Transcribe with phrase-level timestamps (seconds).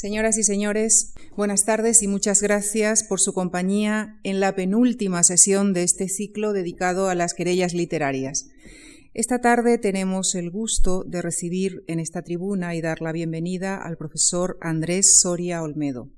[0.00, 5.74] Señoras y señores, buenas tardes y muchas gracias por su compañía en la penúltima sesión
[5.74, 8.48] de este ciclo dedicado a las querellas literarias.
[9.12, 13.98] Esta tarde tenemos el gusto de recibir en esta tribuna y dar la bienvenida al
[13.98, 16.08] profesor Andrés Soria Olmedo.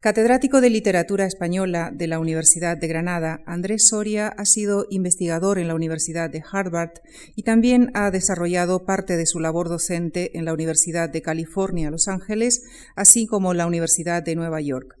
[0.00, 5.66] Catedrático de Literatura Española de la Universidad de Granada, Andrés Soria ha sido investigador en
[5.66, 6.92] la Universidad de Harvard
[7.34, 12.06] y también ha desarrollado parte de su labor docente en la Universidad de California, Los
[12.06, 12.62] Ángeles,
[12.94, 14.94] así como la Universidad de Nueva York.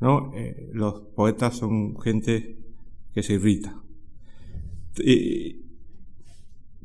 [0.00, 0.32] ¿no?
[0.34, 2.56] Eh, los poetas son gente
[3.12, 3.74] que se irrita.
[4.98, 5.56] Y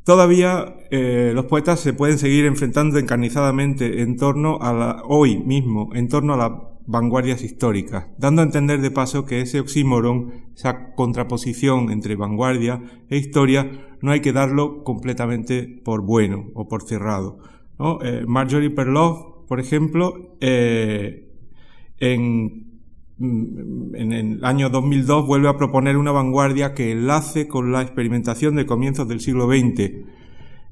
[0.04, 6.08] todavía los poetas se pueden seguir enfrentando encarnizadamente en torno a la, hoy mismo, en
[6.08, 11.90] torno a la vanguardias históricas, dando a entender de paso que ese oxímoron, esa contraposición
[11.90, 12.80] entre vanguardia
[13.10, 13.70] e historia,
[14.00, 17.38] no hay que darlo completamente por bueno o por cerrado.
[18.02, 21.28] Eh, Marjorie Perloff, por ejemplo, eh,
[21.98, 22.80] en,
[23.18, 28.54] mm, en, el año 2002 vuelve a proponer una vanguardia que enlace con la experimentación
[28.54, 30.06] de comienzos del siglo XX,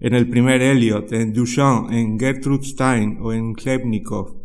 [0.00, 4.36] en el primer Eliot, en Duchamp, en Gertrude Stein o en Klebnikov.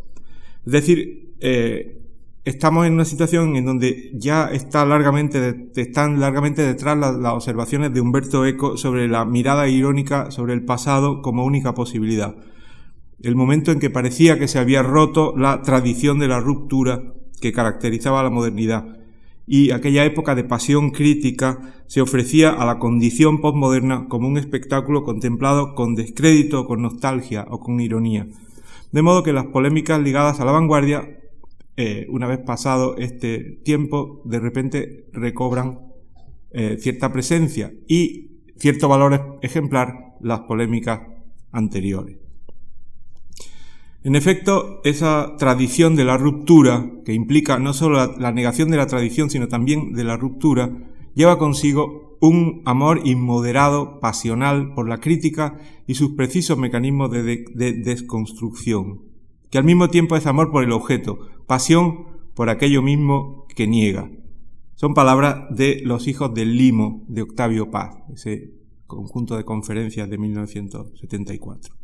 [0.64, 2.00] Es decir, eh,
[2.44, 8.00] estamos en una situación en donde ya está largamente, están largamente detrás las, observaciones de
[8.00, 12.36] Humberto Eco sobre la mirada irónica sobre el pasado como única posibilidad.
[13.22, 17.02] El momento en que parecía que se había roto la tradición de la ruptura
[17.40, 18.96] que caracterizaba la modernidad
[19.46, 25.02] y aquella época de pasión crítica se ofrecía a la condición postmoderna como un espectáculo
[25.02, 28.28] contemplado con descrédito, con nostalgia o con ironía.
[28.92, 31.19] De modo que las polémicas ligadas a la vanguardia
[31.82, 35.80] eh, una vez pasado este tiempo, de repente recobran
[36.50, 41.00] eh, cierta presencia y cierto valor ejemplar las polémicas
[41.52, 42.18] anteriores.
[44.04, 48.86] En efecto, esa tradición de la ruptura, que implica no solo la, negación de la
[48.86, 50.70] tradición, sino también de la ruptura,
[51.14, 59.09] lleva consigo un amor inmoderado, pasional por la crítica y sus precisos mecanismos de desconstrucción
[59.50, 64.10] que al mismo tiempo es amor por el objeto, pasión por aquello mismo que niega.
[64.74, 68.54] Son palabras de Los hijos del limo de Octavio Paz, ese
[68.86, 71.74] conjunto de conferencias de 1974.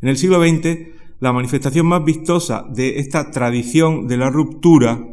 [0.00, 0.78] En el siglo XX,
[1.20, 5.06] la manifestación más vistosa de esta tradición de la ruptura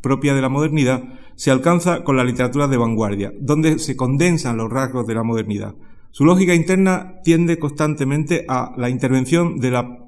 [0.00, 1.02] propia de la modernidad
[1.36, 5.74] se alcanza con la literatura de vanguardia, donde se condensan los rasgos de la modernidad.
[6.10, 9.98] Su lógica interna tiende constantemente a la intervención de la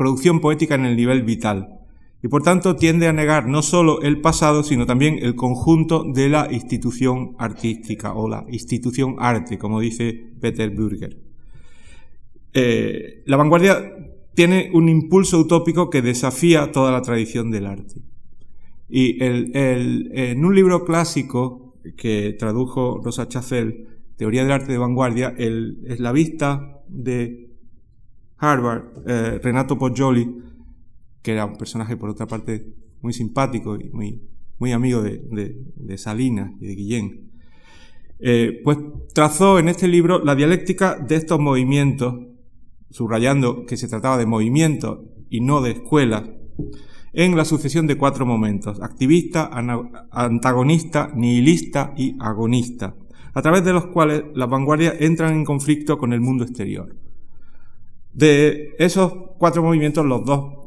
[0.00, 1.78] producción poética en el nivel vital,
[2.22, 6.30] y por tanto tiende a negar no solo el pasado, sino también el conjunto de
[6.30, 11.18] la institución artística o la institución arte, como dice Peter Bürger.
[12.54, 13.92] Eh, la vanguardia
[14.34, 18.00] tiene un impulso utópico que desafía toda la tradición del arte.
[18.88, 23.86] Y en un libro clásico que tradujo Rosa Chacel,
[24.16, 25.76] Teoría del arte de vanguardia, el
[26.14, 27.49] vista de
[28.40, 30.26] Harvard, eh, Renato Poggioli,
[31.22, 34.22] que era un personaje por otra parte muy simpático y muy,
[34.58, 35.22] muy amigo de,
[35.76, 37.30] de, Salinas y de Guillén,
[38.18, 38.78] eh, pues
[39.14, 42.14] trazó en este libro la dialéctica de estos movimientos,
[42.90, 46.28] subrayando que se trataba de movimientos y no de escuelas,
[47.12, 49.50] en la sucesión de cuatro momentos, activista,
[50.10, 52.96] antagonista, nihilista y agonista,
[53.34, 56.96] a través de los cuales las vanguardias entran en conflicto con el mundo exterior.
[58.12, 60.60] De esos cuatro movimientos, los dos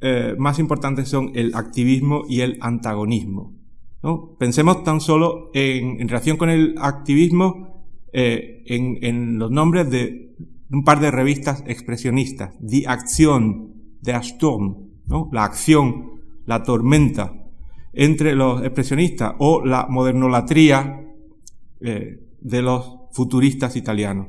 [0.00, 3.52] eh, más importantes son el activismo y el antagonismo.
[4.02, 4.36] ¿no?
[4.38, 10.34] Pensemos tan solo en, en relación con el activismo eh, en, en, los nombres de
[10.70, 15.28] un par de revistas expresionistas, Die Aktion, Der Sturm, ¿no?
[15.32, 17.34] la acción, la tormenta,
[17.92, 21.04] entre los expresionistas o la modernolatría
[21.80, 24.28] eh, de los futuristas italianos.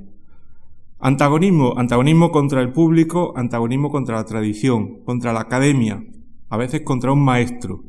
[1.02, 6.04] Antagonismo, antagonismo contra el público, antagonismo contra la tradición, contra la academia,
[6.50, 7.84] a veces contra un maestro.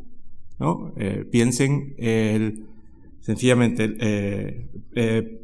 [0.60, 0.92] ¿no?
[0.96, 2.66] Eh, piensen el,
[3.20, 5.40] sencillamente, eh, eh,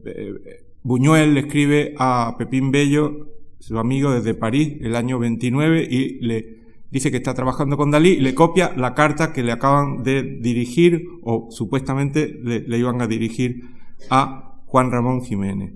[0.84, 6.58] Buñuel le escribe a Pepín Bello, su amigo desde París, el año 29, y le
[6.92, 10.22] dice que está trabajando con Dalí y le copia la carta que le acaban de
[10.22, 13.62] dirigir, o supuestamente le, le iban a dirigir
[14.08, 15.72] a Juan Ramón Jiménez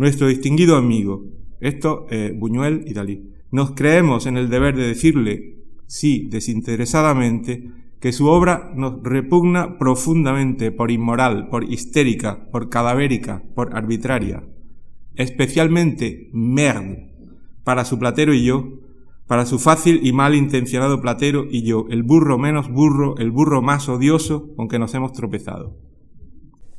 [0.00, 1.26] nuestro distinguido amigo.
[1.60, 3.34] Esto, eh, Buñuel y Dalí.
[3.50, 7.70] Nos creemos en el deber de decirle, sí, desinteresadamente,
[8.00, 14.42] que su obra nos repugna profundamente por inmoral, por histérica, por cadavérica, por arbitraria.
[15.16, 17.12] Especialmente merde
[17.62, 18.80] para su platero y yo,
[19.26, 23.60] para su fácil y mal intencionado platero y yo, el burro menos burro, el burro
[23.60, 25.89] más odioso con que nos hemos tropezado.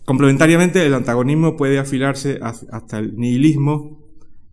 [0.05, 3.99] Complementariamente, el antagonismo puede afilarse hasta el nihilismo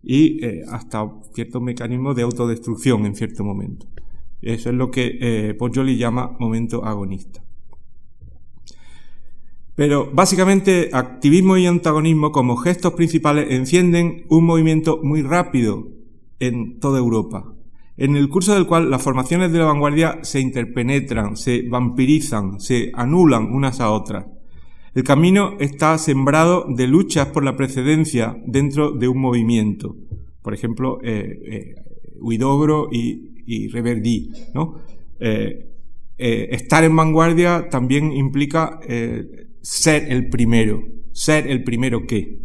[0.03, 3.87] y eh, hasta ciertos mecanismos de autodestrucción en cierto momento.
[4.41, 7.43] Eso es lo que eh, llama momento agonista.
[9.75, 15.87] Pero básicamente activismo y antagonismo como gestos principales encienden un movimiento muy rápido
[16.39, 17.53] en toda Europa,
[17.97, 22.91] en el curso del cual las formaciones de la vanguardia se interpenetran, se vampirizan, se
[22.93, 24.25] anulan unas a otras.
[24.99, 29.95] El camino está sembrado de luchas por la precedencia dentro de un movimiento.
[30.41, 31.75] Por ejemplo, eh, eh
[32.19, 33.69] Huidobro y, y.
[35.21, 35.69] Eh,
[36.17, 38.81] eh, estar en vanguardia también implica
[39.61, 42.41] ser el primero, ser el primero que.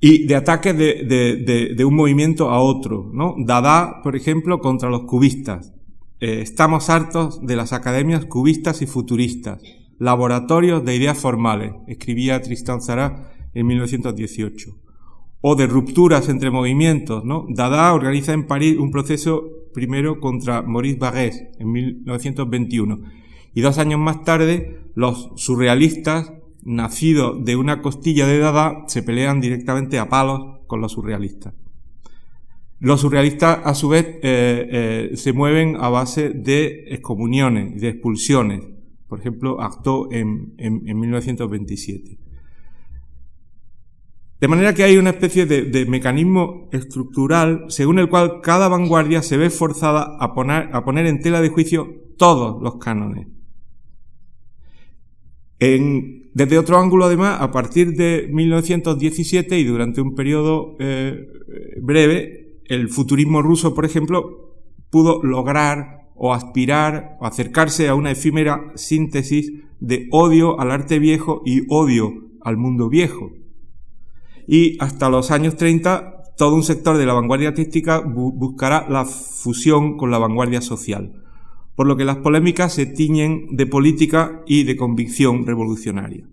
[0.00, 3.34] Y de ataques de, un movimiento a otro, ¿no?
[3.36, 5.74] Dada, por ejemplo, contra los cubistas.
[6.20, 9.60] estamos hartos de las academias cubistas y futuristas
[10.02, 14.76] laboratorios de ideas formales, escribía Tristan Tzara en 1918.
[15.40, 17.46] O de rupturas entre movimientos, ¿no?
[17.48, 22.98] Dada organiza en París un proceso primero contra Maurice Barrès en 1921.
[23.54, 26.32] Y dos años más tarde, los surrealistas,
[26.64, 31.54] nacidos de una costilla de Dada, se pelean directamente a palos con los surrealistas.
[32.80, 38.62] Los surrealistas, a su vez, eh, eh, se mueven a base de excomuniones, de expulsiones
[39.12, 42.18] por ejemplo, actuó en, 1927.
[44.40, 49.36] De manera que hay una especie de, mecanismo estructural según el cual cada vanguardia se
[49.36, 53.26] ve forzada a poner, a poner en tela de juicio todos los cánones.
[55.58, 61.28] desde otro ángulo, además, a partir de 1917 y durante un periodo eh,
[61.82, 64.56] breve, el futurismo ruso, por ejemplo,
[64.88, 71.42] pudo lograr o aspirar o acercarse a una efímera síntesis de odio al arte viejo
[71.44, 73.30] y odio al mundo viejo.
[74.46, 79.96] Y hasta los años 30 todo un sector de la vanguardia artística buscará la fusión
[79.96, 81.22] con la vanguardia social,
[81.76, 86.26] por lo que las polémicas se tiñen de política y de convicción revolucionaria.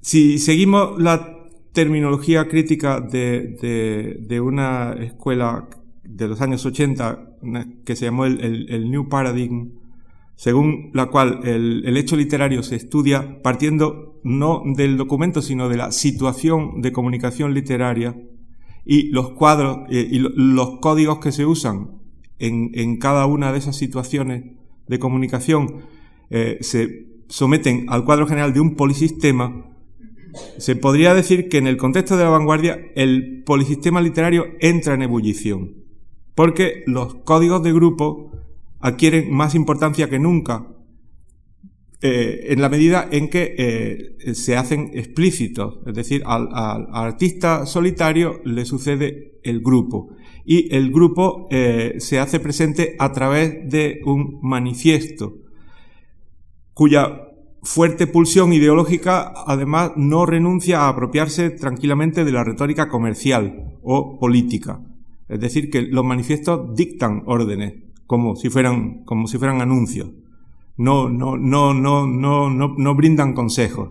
[0.00, 1.36] Si seguimos la
[1.72, 5.68] terminología crítica de, de una escuela
[6.02, 7.35] de los años 80
[7.84, 9.72] que se llamó el, New Paradigm,
[10.34, 15.92] según la cual el, hecho literario se estudia partiendo no del documento, sino de la
[15.92, 18.16] situación de comunicación literaria
[18.84, 21.90] y los cuadros eh, y los códigos que se usan
[22.38, 24.44] en, cada una de esas situaciones
[24.86, 25.82] de comunicación
[26.30, 29.66] eh, se someten al cuadro general de un polisistema,
[30.58, 35.02] se podría decir que en el contexto de la vanguardia el polisistema literario entra en
[35.02, 35.85] ebullición
[36.36, 38.30] porque los códigos de grupo
[38.78, 40.68] adquieren más importancia que nunca
[42.02, 46.46] eh, en la medida en que eh, se hacen explícitos, es decir, al,
[46.92, 50.10] artista solitario le sucede el grupo
[50.44, 55.38] y el grupo eh, se hace presente a través de un manifiesto
[56.74, 57.22] cuya
[57.62, 64.82] fuerte pulsión ideológica además no renuncia a apropiarse tranquilamente de la retórica comercial o política.
[65.28, 67.74] Es decir, que los manifiestos dictan órdenes
[68.06, 70.10] como si fueran, como si fueran anuncios.
[70.76, 73.90] No, no, no, no, no, no, no brindan consejos,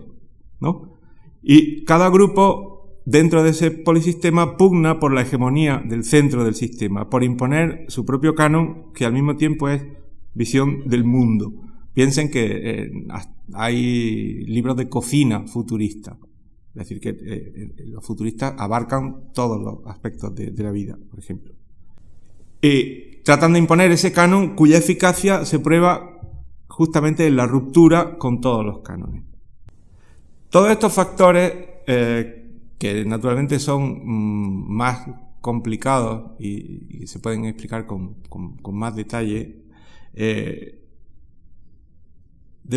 [0.60, 0.94] ¿no?
[1.42, 7.08] Y cada grupo dentro de ese polisistema pugna por la hegemonía del centro del sistema,
[7.08, 9.84] por imponer su propio canon, que al mismo tiempo es
[10.34, 11.52] visión del mundo.
[11.94, 12.92] Piensen que eh,
[13.54, 16.18] hay libros de cocina futurista.
[16.76, 21.18] Es decir, que eh, eh, los futuristas abarcan todos los aspectos de, la vida, por
[21.18, 21.54] ejemplo.
[22.60, 26.20] Y tratan de imponer ese canon cuya eficacia se prueba
[26.68, 29.22] justamente en la ruptura con todos los cánones.
[30.50, 31.52] Todos estos factores,
[31.86, 35.06] que naturalmente son mm, más
[35.40, 38.16] complicados y, se pueden explicar con,
[38.70, 39.62] más detalle,
[40.12, 40.78] de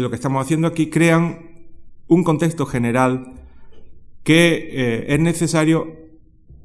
[0.01, 1.67] lo que estamos haciendo aquí crean
[2.07, 3.33] un contexto general
[4.29, 5.87] que eh, es necesario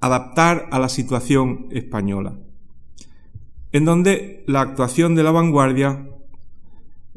[0.01, 2.39] adaptar a la situación española,
[3.73, 6.11] en donde la actuación de la vanguardia,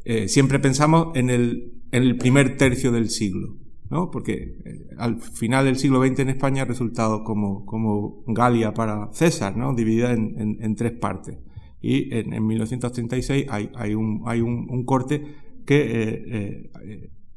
[0.06, 3.58] eh, siempre pensamos en el, primer tercio del siglo,
[3.90, 4.10] ¿no?
[4.10, 9.12] porque eh, al final del siglo XX en España ha resultado como, como Galia para
[9.12, 9.76] César, ¿no?
[9.76, 11.40] dividida en, tres partes.
[11.82, 15.26] Y en, 1936 hay, un, hay un corte
[15.66, 16.72] que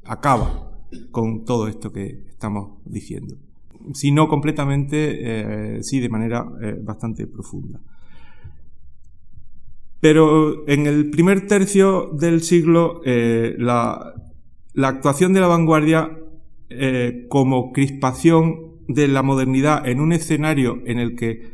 [0.05, 3.37] acaba con todo esto que estamos diciendo.
[3.93, 6.47] Si no completamente, eh, sí de manera
[6.83, 7.81] bastante profunda.
[10.01, 14.15] Pero en el primer tercio del siglo, la,
[14.83, 16.19] actuación de la vanguardia
[17.29, 21.53] como crispación de la modernidad en un escenario en el que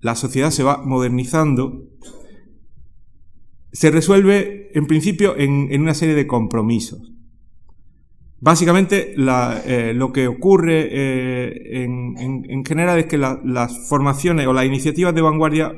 [0.00, 1.82] la sociedad se va modernizando,
[3.72, 7.12] se resuelve en principio en, una serie de compromisos.
[8.46, 15.12] Básicamente eh, lo que ocurre eh, en, general es que las formaciones o las iniciativas
[15.16, 15.72] de vanguardia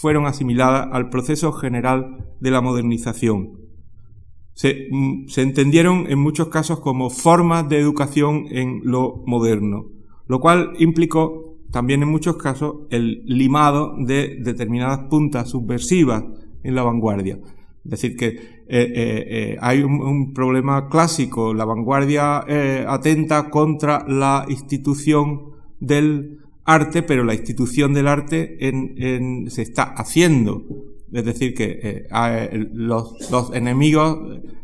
[0.00, 3.58] fueron asimiladas al proceso general de la modernización.
[4.90, 9.84] Mm, se, entendieron en muchos casos como formas de educación en lo moderno,
[10.28, 16.24] lo cual implicó también en muchos casos el limado de determinadas puntas subversivas
[16.62, 17.38] en la vanguardia.
[17.84, 18.36] Es decir, que eh,
[18.68, 21.54] eh, eh, hay un, problema clásico.
[21.54, 22.44] La vanguardia
[22.86, 28.58] atenta contra la institución del arte, pero la institución del arte
[29.48, 30.64] se está haciendo.
[31.12, 32.06] Es decir, que
[32.74, 34.18] los, los, enemigos,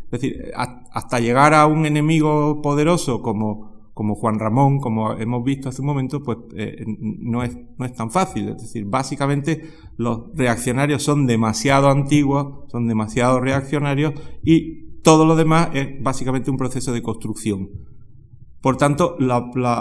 [0.04, 5.68] es decir, hasta llegar a un enemigo poderoso como como Juan Ramón, como hemos visto
[5.68, 8.48] hace un momento, pues eh, no, es, no es tan fácil.
[8.48, 15.70] Es decir, básicamente los reaccionarios son demasiado antiguos, son demasiado reaccionarios y todo lo demás
[15.74, 17.70] es básicamente un proceso de construcción.
[18.60, 19.16] Por tanto,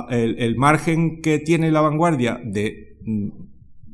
[0.09, 3.29] el, margen que tiene la vanguardia de mm,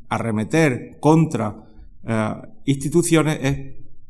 [0.09, 1.63] arremeter contra
[2.05, 2.33] eh,
[2.65, 3.57] instituciones es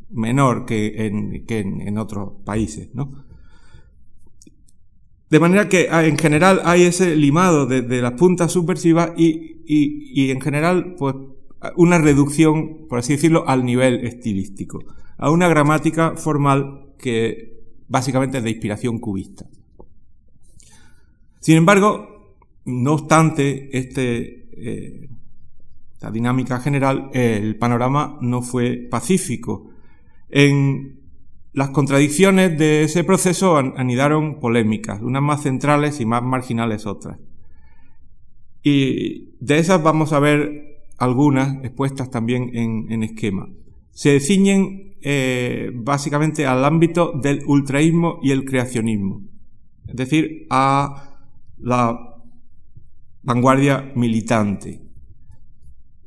[0.10, 3.29] menor que en, en otros países, ¿no?
[5.30, 10.32] De manera que ah, en general hay ese limado de, las puntas subversivas y, y,
[10.32, 11.16] en general pues
[11.76, 14.84] una reducción, por así decirlo, al nivel estilístico,
[15.18, 19.46] a una gramática formal que básicamente es de inspiración cubista.
[21.40, 25.10] Sin embargo, no obstante este, eh,
[26.12, 29.72] dinámica general, el panorama no fue pacífico.
[30.30, 30.99] En
[31.52, 37.18] las contradicciones de ese proceso anidaron polémicas, unas más centrales y más marginales otras.
[38.62, 43.50] Y de esas vamos a ver algunas expuestas también en, esquema.
[43.92, 49.24] Se ciñen eh, básicamente al ámbito del ultraísmo y el creacionismo,
[49.88, 51.18] es decir, a
[51.58, 52.16] la
[53.24, 54.82] vanguardia militante.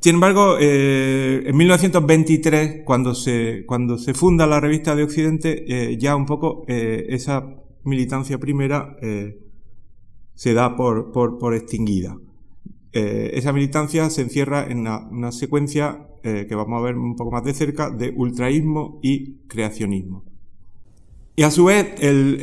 [0.00, 6.26] Sin embargo, en 1923, cuando se, cuando se funda la revista de Occidente, ya un
[6.26, 8.98] poco esa militancia primera
[10.34, 12.18] se da por, por, por extinguida.
[12.98, 17.30] Eh, esa militancia se encierra en una, secuencia eh, que vamos a ver un poco
[17.30, 20.24] más de cerca de ultraísmo y creacionismo.
[21.36, 22.40] Y a su vez, el,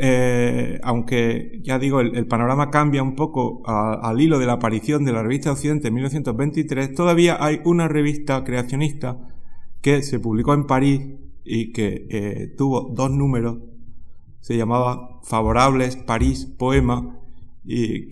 [0.00, 5.12] eh, aunque ya digo, el, panorama cambia un poco al hilo de la aparición de
[5.12, 9.26] la revista Occidente en 1923, todavía hay una revista creacionista
[9.80, 11.00] que se publicó en París
[11.44, 13.58] y que tuvo dos números,
[14.38, 17.18] se llamaba Favorables París Poema,
[17.64, 18.06] y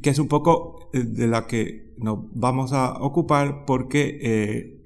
[0.00, 4.82] que es un poco de la que nos vamos a ocupar porque eh,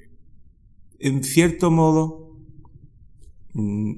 [0.98, 2.36] en cierto modo,
[3.54, 3.92] mm,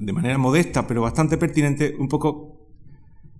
[0.00, 2.68] de manera modesta pero bastante pertinente, un poco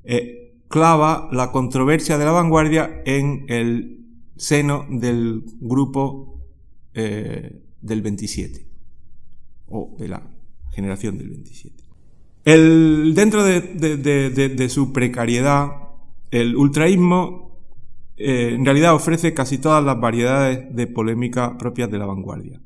[0.04, 6.34] eh, clava la controversia de la vanguardia en el seno del grupo
[6.94, 8.66] del 27
[9.68, 10.28] o de la
[10.72, 11.84] generación del 27.
[12.44, 15.70] El, dentro de su precariedad,
[16.32, 17.48] el ultraísmo
[18.18, 22.60] eh, en realidad ofrece casi todas las variedades de polémica propias de la vanguardia.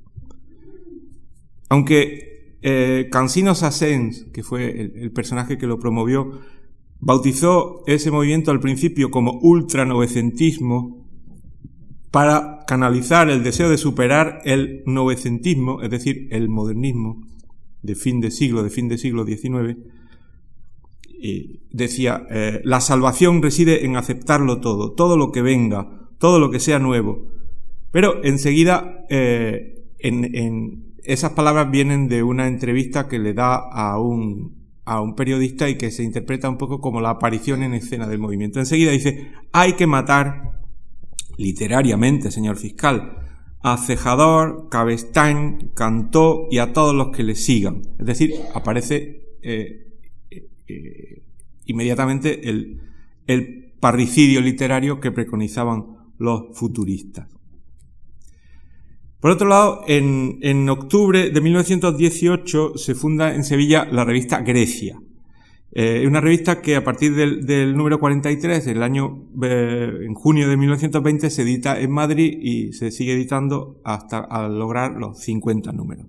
[1.68, 6.40] Aunque eh, Cansino Sassens, que fue el, personaje que lo promovió,
[7.00, 11.04] bautizó ese movimiento al principio como ultranovecentismo
[12.10, 17.26] para canalizar el deseo de superar el novecentismo, es decir, el modernismo
[17.82, 19.76] de fin de siglo, de fin de siglo XIX,
[21.22, 26.50] y decía, eh, la salvación reside en aceptarlo todo, todo lo que venga, todo lo
[26.50, 27.28] que sea nuevo.
[27.92, 34.66] Pero enseguida, eh, en, esas palabras vienen de una entrevista que le da a un,
[34.84, 38.18] a un periodista y que se interpreta un poco como la aparición en escena del
[38.18, 38.58] movimiento.
[38.58, 40.58] Enseguida dice, hay que matar
[41.38, 43.18] literariamente, señor fiscal,
[43.62, 47.82] a Cejador, Cabestán, Cantó y a todos los que le sigan.
[48.00, 49.82] Es decir, aparece eh,
[51.66, 52.80] inmediatamente el,
[53.80, 57.28] parricidio literario que preconizaban los futuristas.
[59.18, 65.00] Por otro lado, en, octubre de 1918 se funda en Sevilla la revista Grecia.
[65.72, 70.56] Eh, una revista que a partir del, número 43, el año, eh, en junio de
[70.56, 76.06] 1920, se edita en Madrid y se sigue editando hasta lograr los 50 números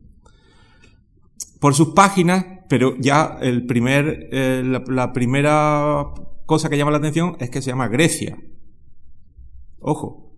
[1.64, 6.04] por sus páginas, pero ya el primer, eh, la, primera
[6.46, 8.38] cosa que llama la atención es que se llama Grecia.
[9.80, 10.36] Ojo,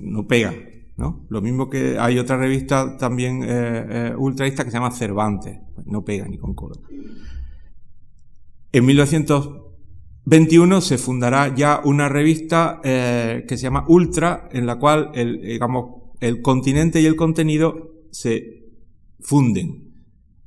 [0.00, 0.54] no pega,
[0.96, 1.26] ¿no?
[1.28, 6.06] Lo mismo que hay otra revista también eh, eh, ultraísta que se llama Cervantes, no
[6.06, 6.76] pega ni con cola.
[8.72, 15.42] En 1921 se fundará ya una revista que se llama Ultra, en la cual el,
[15.42, 18.70] digamos, el continente y el contenido se
[19.20, 19.89] funden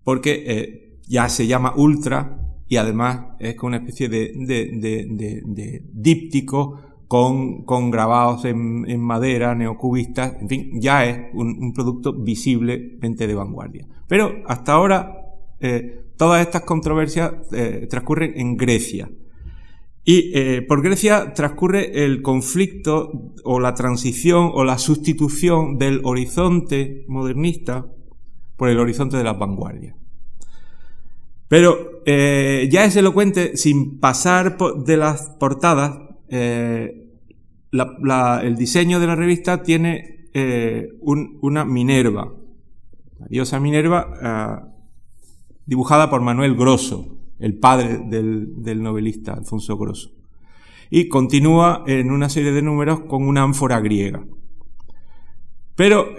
[0.04, 6.80] porque eh, ya se llama ultra y además es como una especie de, de, díptico
[7.08, 13.36] con, con grabados en, en, madera, neocubistas, en fin, ya es un, producto visiblemente de
[13.36, 13.88] vanguardia.
[14.08, 15.14] Pero hasta ahora
[15.60, 19.10] eh, todas estas controversias eh, transcurren en Grecia.
[20.06, 27.86] Y por Grecia transcurre el conflicto o la transición o la sustitución del horizonte modernista
[28.56, 29.96] por el horizonte de las vanguardias.
[31.54, 37.12] Pero eh, ya es elocuente, sin pasar de las portadas, eh,
[37.72, 42.34] el diseño de la revista tiene eh, una Minerva,
[43.20, 44.68] la diosa Minerva, ah,
[45.68, 50.10] dibujada por Manuel Grosso, el padre del, novelista Alfonso Grosso.
[50.90, 54.26] Y continúa en una serie de números con una ánfora griega.
[55.76, 56.16] Pero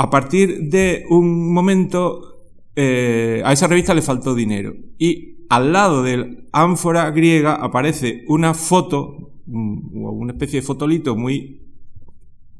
[0.00, 4.72] a partir de un momento, eh, a esa revista le faltó dinero.
[4.96, 11.66] Y al lado del ánfora griega aparece una foto, o una especie de fotolito muy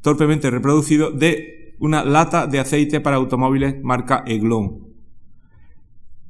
[0.01, 4.89] torpemente reproducido de una lata de aceite para automóviles marca Eglon.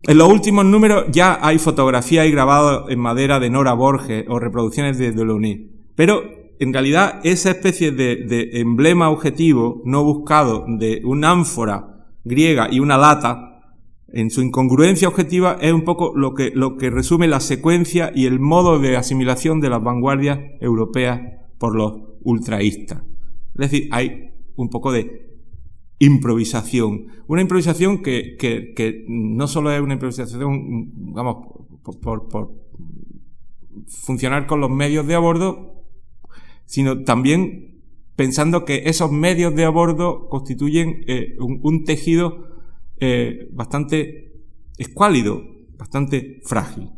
[0.03, 4.39] En los últimos números ya hay fotografía y grabado en madera de Nora Borges o
[4.39, 5.71] reproducciones de Delaunay.
[5.93, 12.79] Pero en realidad esa especie de, emblema objetivo no buscado de una ánfora griega y
[12.79, 13.63] una lata
[14.09, 18.27] en su incongruencia objetiva es un poco lo que, lo que resume la secuencia y
[18.27, 21.21] el modo de asimilación de las vanguardias europeas
[21.57, 23.01] por los ultraístas.
[23.55, 25.31] Es decir, hay un poco de
[25.97, 27.07] improvisación.
[27.25, 31.37] Una improvisación que, no solo es una improvisación, vamos,
[31.81, 32.51] por, por,
[33.87, 35.70] funcionar con los medios de a bordo,
[36.71, 37.81] sino también
[38.15, 42.47] pensando que esos medios de a bordo constituyen eh, un, tejido
[42.97, 44.31] eh, bastante
[44.77, 45.43] escuálido,
[45.77, 46.89] bastante frágil.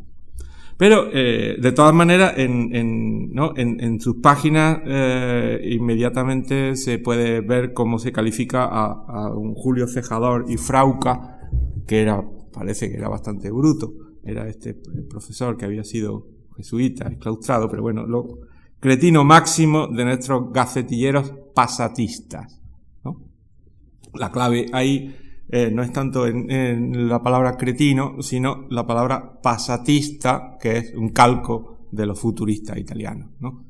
[0.78, 4.82] Pero, eh, de todas maneras, en, sus páginas
[5.64, 11.40] inmediatamente se puede ver cómo se califica a, a, un Julio Cejador y Frauca,
[11.88, 13.92] que era, parece que era bastante bruto.
[14.24, 14.76] Era este
[15.10, 18.53] profesor que había sido jesuita, exclaustrado, pero bueno, lo
[18.84, 22.60] cretino máximo de nuestros gacetilleros pasatistas.
[24.14, 25.16] La clave ahí
[25.48, 31.12] eh, no es tanto en, la palabra cretino, sino la palabra pasatista, que es un
[31.12, 33.30] calco de los futuristas italianos.
[33.40, 33.64] ¿no?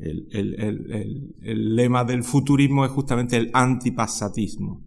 [0.00, 4.82] El, el, lema del futurismo es justamente el antipasatismo.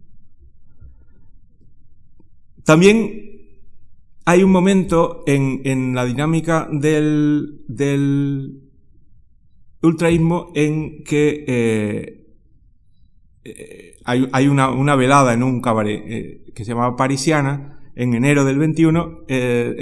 [2.64, 3.34] También
[4.26, 8.63] hay un momento en, en la dinámica del, del,
[9.84, 12.24] ultraísmo en que eh,
[13.44, 18.58] eh, hay, una, velada en un cabaret eh, que se llamaba Parisiana, en enero del
[18.58, 19.74] 21, eh,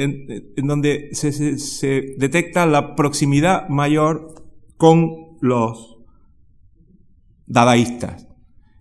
[0.57, 4.35] en, donde se, detecta la proximidad mayor
[4.77, 5.99] con los
[7.47, 8.27] dadaístas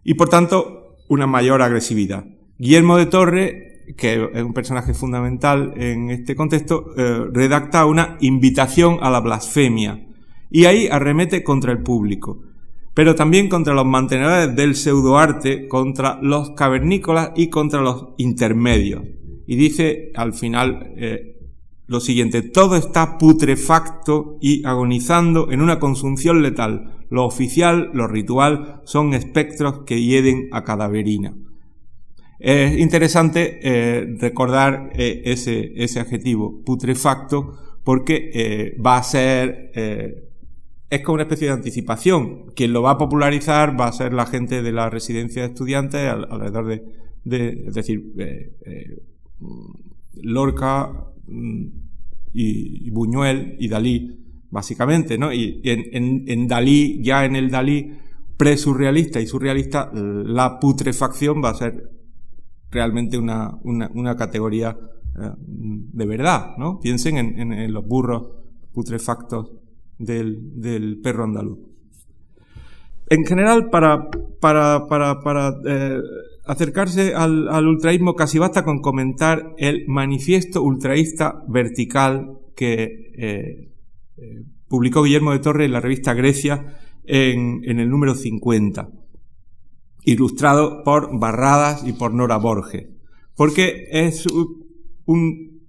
[0.03, 2.25] y por tanto una mayor agresividad.
[2.57, 9.09] Guillermo de Torre, que es un personaje fundamental en este contexto, redacta una invitación a
[9.09, 10.07] la blasfemia
[10.51, 12.43] y ahí arremete contra el público
[12.93, 19.03] pero también contra los mantenedores del pseudoarte, contra los cavernícolas y contra los intermedios.
[19.47, 21.37] Y dice al final eh,
[21.87, 27.05] lo siguiente, todo está putrefacto y agonizando en una consunción letal.
[27.09, 31.33] Lo oficial, lo ritual, son espectros que hieden a cadaverina.
[32.39, 39.71] Es interesante eh, recordar eh, ese, ese adjetivo, putrefacto, porque va a ser
[40.91, 42.51] es como una especie de anticipación.
[42.53, 46.01] Quien lo va a popularizar va a ser la gente de la residencia de estudiantes
[46.01, 46.81] alrededor
[47.23, 49.01] de, es decir, eh, eh,
[50.21, 50.91] Lorca
[51.27, 51.65] mm,
[52.33, 55.31] y, Buñuel y Dalí, básicamente, ¿no?
[55.31, 57.93] Y, en, Dalí, ya en el Dalí
[58.35, 61.89] pre-surrealista y surrealista, la putrefacción va a ser
[62.69, 64.77] realmente una, categoría
[65.17, 66.81] eh, de verdad, ¿no?
[66.81, 68.27] Piensen en los burros
[68.73, 69.60] putrefactos
[70.05, 71.59] del, perro andaluz.
[73.09, 74.09] En general, para,
[75.65, 75.97] eh,
[76.45, 82.83] acercarse al, ultraísmo casi basta con comentar el manifiesto ultraísta vertical que
[83.17, 83.71] eh,
[84.17, 88.89] eh, publicó Guillermo de Torre en la revista Grecia en, el número 50,
[90.05, 92.87] ilustrado por Barradas y por Nora Borges,
[93.35, 94.25] porque es
[95.05, 95.61] un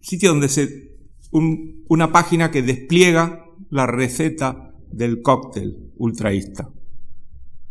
[0.00, 0.94] sitio donde se,
[1.32, 3.43] un, una página que despliega
[3.74, 6.70] la receta del cóctel ultraísta.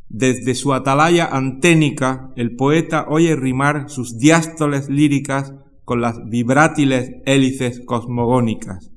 [0.09, 7.81] Desde su atalaya anténica, el poeta oye rimar sus diástoles líricas con las vibrátiles hélices
[7.85, 8.91] cosmogónicas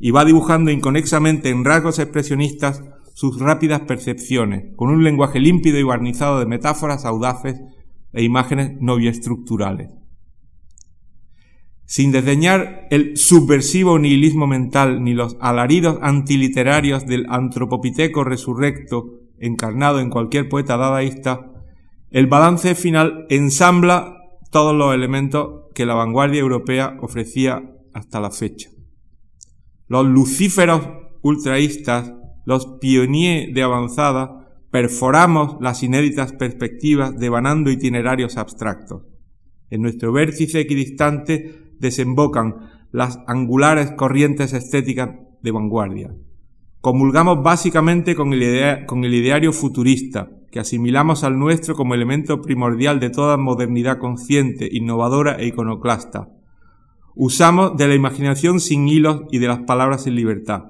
[0.00, 2.82] y va dibujando inconexamente en rasgos expresionistas
[3.14, 7.60] sus rápidas percepciones, con un lenguaje límpido y barnizado de metáforas audaces
[8.12, 9.90] e imágenes no biestructurales.
[11.84, 20.10] Sin desdeñar el subversivo nihilismo mental ni los alaridos antiliterarios del antropopiteco resurrecto encarnado en
[20.10, 21.52] cualquier poeta dadaísta,
[22.10, 24.16] el balance final ensambla
[24.50, 28.70] todos los elementos que la vanguardia europea ofrecía hasta la fecha.
[29.86, 30.88] Los lucíferos
[31.22, 32.12] ultraístas,
[32.44, 39.02] los pioníes de avanzada, perforamos las inéditas perspectivas devanando itinerarios abstractos.
[39.70, 45.10] En nuestro vértice equidistante desembocan las angulares corrientes estéticas
[45.42, 46.14] de vanguardia.
[46.80, 53.36] Comulgamos básicamente con el, ideario futurista, que asimilamos al nuestro como elemento primordial de toda
[53.36, 56.28] modernidad consciente, innovadora e iconoclasta.
[57.16, 60.66] Usamos de la imaginación sin hilos y de las palabras sin libertad.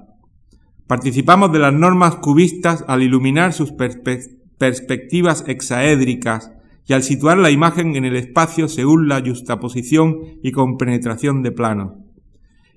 [0.87, 6.51] Participamos de las normas cubistas al iluminar sus perspectivas hexaédricas
[6.87, 12.08] y al situar la imagen en el espacio según la justaposición y compenetración de planos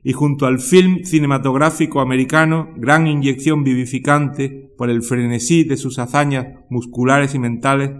[0.04, 6.46] y junto al film cinematográfico americano, gran inyección vivificante por el frenesí de sus hazañas
[6.70, 7.92] musculares y mentales,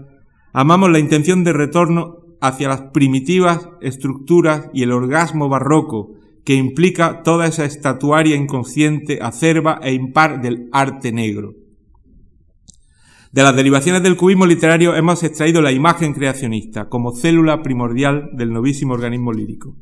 [0.51, 7.23] amamos la intención de retorno hacia las primitivas estructuras y el orgasmo barroco que implica
[7.23, 11.53] toda esa estatuaria inconsciente, acerba e impar del arte negro.
[13.31, 18.51] De las derivaciones del cubismo literario hemos extraído la imagen creacionista como célula primordial del
[18.51, 19.75] novísimo organismo lírico.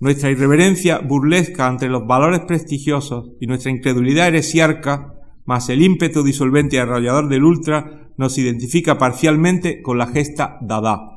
[0.00, 6.76] Nuestra irreverencia burlesca ante los valores prestigiosos y nuestra incredulidad heresiarca, más el ímpetu disolvente
[6.76, 11.14] y arrollador del ultra, nos identifica parcialmente con la gesta dada.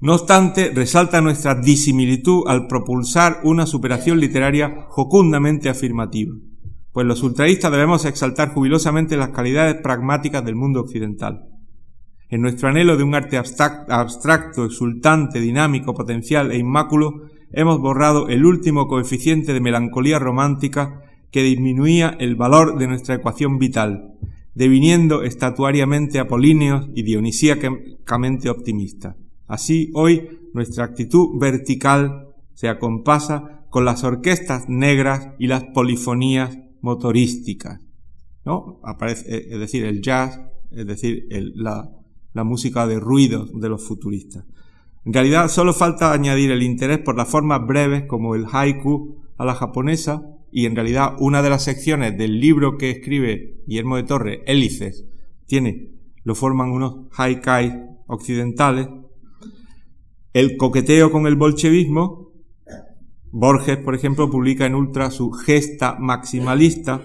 [0.00, 6.34] No obstante, resalta nuestra disimilitud al propulsar una superación literaria jocundamente afirmativa,
[6.92, 11.48] pues los ultraístas debemos exaltar jubilosamente las calidades pragmáticas del mundo occidental.
[12.28, 18.44] En nuestro anhelo de un arte abstracto, exultante, dinámico, potencial e inmáculo, hemos borrado el
[18.44, 24.14] último coeficiente de melancolía romántica que disminuía el valor de nuestra ecuación vital,
[24.54, 29.16] deviniendo estatuariamente apolíneos y dionisíacamente optimistas.
[29.46, 37.80] Así, hoy, nuestra actitud vertical se acompasa con las orquestas negras y las polifonías motorísticas.
[38.44, 38.80] ¿no?
[38.82, 40.40] Aparece, es decir, el jazz,
[40.72, 41.88] es decir, la,
[42.36, 44.44] la música de ruidos de los futuristas.
[45.06, 49.46] En realidad solo falta añadir el interés por las formas breves como el haiku a
[49.46, 50.22] la japonesa
[50.52, 55.06] y en realidad una de las secciones del libro que escribe Guillermo de Torres, Hélices,
[55.46, 55.92] tiene,
[56.24, 58.88] lo forman unos haikai occidentales.
[60.34, 62.32] El coqueteo con el bolchevismo,
[63.32, 67.00] Borges, por ejemplo, publica en Ultra su gesta maximalista,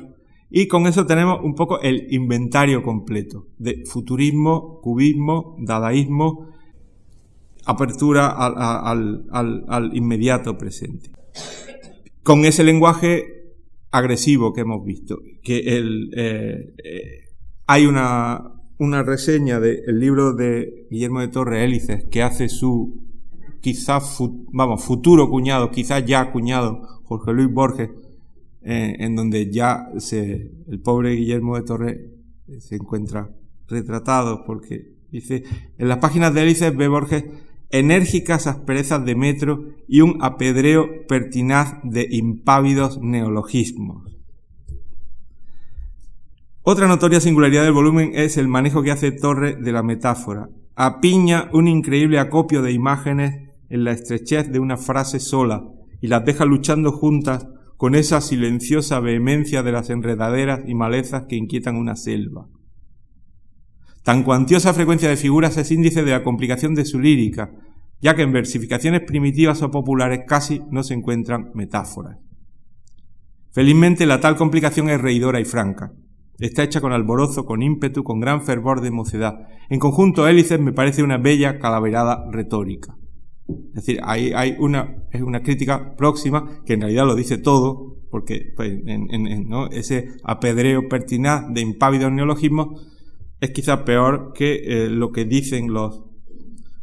[0.52, 6.50] y con eso tenemos un poco el inventario completo de futurismo, cubismo, dadaísmo,
[7.66, 11.10] apertura al, inmediato presente.
[12.22, 13.54] Con ese lenguaje
[13.92, 17.30] agresivo que hemos visto, que el, eh, eh,
[17.66, 23.02] hay una, una reseña del libro de Guillermo de Torres Hélices que hace su
[23.62, 24.18] quizás,
[24.52, 27.90] vamos, futuro cuñado, quizás ya cuñado, Jorge Luis Borges,
[28.64, 31.98] eh, en donde ya se, el pobre Guillermo de Torres
[32.48, 33.30] eh, se encuentra
[33.68, 35.44] retratado porque dice,
[35.78, 37.26] en las páginas de Hélices ve Borges
[37.72, 44.12] enérgicas asperezas de metro y un apedreo pertinaz de impávidos neologismos.
[46.64, 50.50] Otra notoria singularidad del volumen es el manejo que hace Torres de la metáfora.
[50.76, 55.64] Apiña un increíble acopio de imágenes en la estrechez de una frase sola
[56.02, 57.48] y las deja luchando juntas
[57.82, 62.46] con esa silenciosa vehemencia de las enredaderas y malezas que inquietan una selva.
[64.04, 67.50] Tan cuantiosa frecuencia de figuras es índice de la complicación de su lírica,
[68.00, 72.20] ya que en versificaciones primitivas o populares casi no se encuentran metáforas.
[73.52, 75.92] Felizmente la tal complicación es reidora y franca.
[76.38, 79.48] Está hecha con alborozo, con ímpetu, con gran fervor de mocedad.
[79.72, 82.96] En conjunto, Hélices me parece una bella calaverada retórica.
[83.70, 87.98] Es decir, hay, hay una, es una crítica próxima que en realidad lo dice todo,
[88.10, 89.68] porque pues, en, ¿no?
[89.68, 92.88] ese apedreo pertinaz de impávidos neologismos
[93.40, 96.04] es quizá peor que eh, lo que dicen los,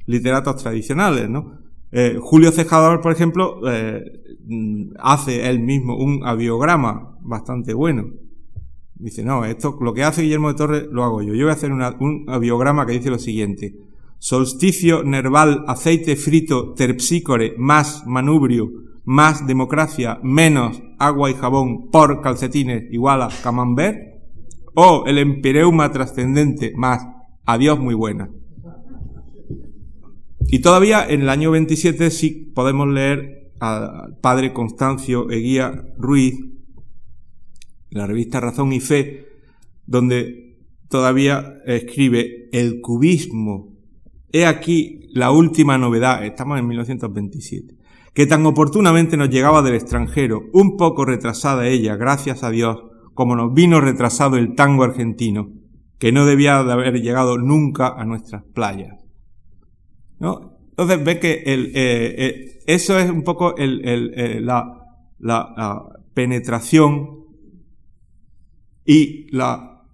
[0.08, 1.58] literatos tradicionales, ¿no?
[1.92, 4.02] Eh, Julio Cejador, por ejemplo, eh,
[4.46, 8.06] mm, hace él mismo un abiograma bastante bueno.
[8.94, 11.34] Dice, no, esto, lo que hace Guillermo de Torres lo hago yo.
[11.34, 13.76] Yo voy a hacer un abiograma que dice lo siguiente.
[14.18, 18.70] Solsticio, nerval, aceite frito, terpsícore, más manubrio,
[19.04, 23.96] más democracia, menos agua y jabón por calcetines igual a camembert.
[24.74, 27.06] O el empireuma trascendente más
[27.46, 28.30] adiós muy buena.
[30.50, 36.38] Y todavía en el año 27 sí podemos leer al padre Constancio Eguía Ruiz,
[37.90, 39.26] en la revista Razón y Fe,
[39.86, 43.77] donde todavía escribe el cubismo.
[44.32, 47.74] He aquí la última novedad, estamos en 1927,
[48.14, 52.78] que tan oportunamente nos llegaba del extranjero, un poco retrasada ella, gracias a Dios,
[53.14, 55.50] como nos vino retrasado el tango argentino,
[55.98, 58.94] que no debía de haber llegado nunca a nuestras playas.
[60.18, 60.58] ¿no?
[60.70, 64.64] Entonces ve que el, eh, eh, eso es un poco el, el, eh, la,
[65.18, 67.24] la, penetración
[68.84, 69.84] y la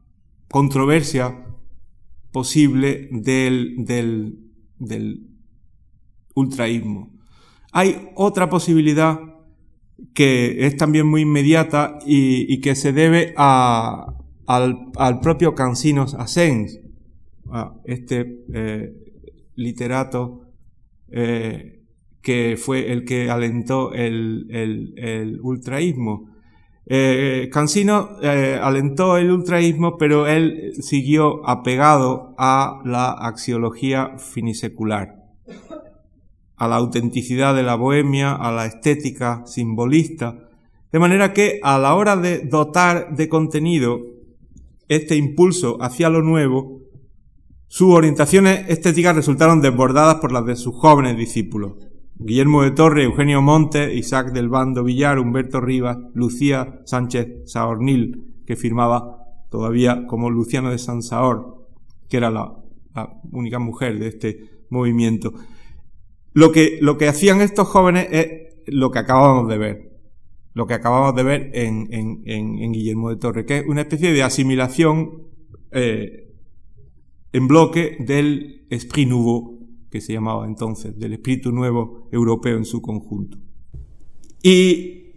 [0.49, 1.44] controversia
[2.35, 4.41] posible del, del,
[4.81, 5.21] del
[6.35, 7.13] ultraísmo.
[7.71, 9.21] Hay otra posibilidad
[10.15, 14.17] que es también muy inmediata y, que se debe a,
[14.47, 16.81] al, al, propio Cansinos Asens,
[17.85, 18.93] este eh,
[19.55, 20.49] literato
[21.13, 21.83] eh,
[22.21, 26.34] que fue el que alentó el, el, ultraísmo.
[26.87, 35.15] Eh, Cansino eh, alentó el ultraísmo, pero él siguió apegado a la axiología finisecular,
[36.57, 40.39] a la autenticidad de la bohemia, a la estética simbolista,
[40.93, 44.01] de manera que a la hora de dotar de contenido
[44.89, 46.83] este impulso hacia lo nuevo,
[47.67, 51.73] sus orientaciones estéticas resultaron desbordadas por las de sus jóvenes discípulos.
[52.17, 58.57] Guillermo de Torre, Eugenio Montes, Isaac del Bando Villar, Humberto Rivas, Lucía Sánchez Saornil, que
[58.57, 59.19] firmaba
[59.51, 61.67] todavía como Luciano de Sansaor,
[62.09, 62.55] que era la,
[63.33, 65.35] única mujer de este movimiento.
[66.33, 68.29] Lo que, lo que hacían estos jóvenes es
[68.67, 69.93] lo que acabamos de ver,
[70.53, 74.13] lo que acabamos de ver en, en, en, Guillermo de Torre, que es una especie
[74.13, 75.25] de asimilación
[75.73, 76.33] eh,
[77.33, 79.54] en bloque del Esprit Nouveau,
[79.95, 83.39] que se llamaba entonces, del espíritu nuevo europeo en su conjunto.
[84.43, 85.13] Y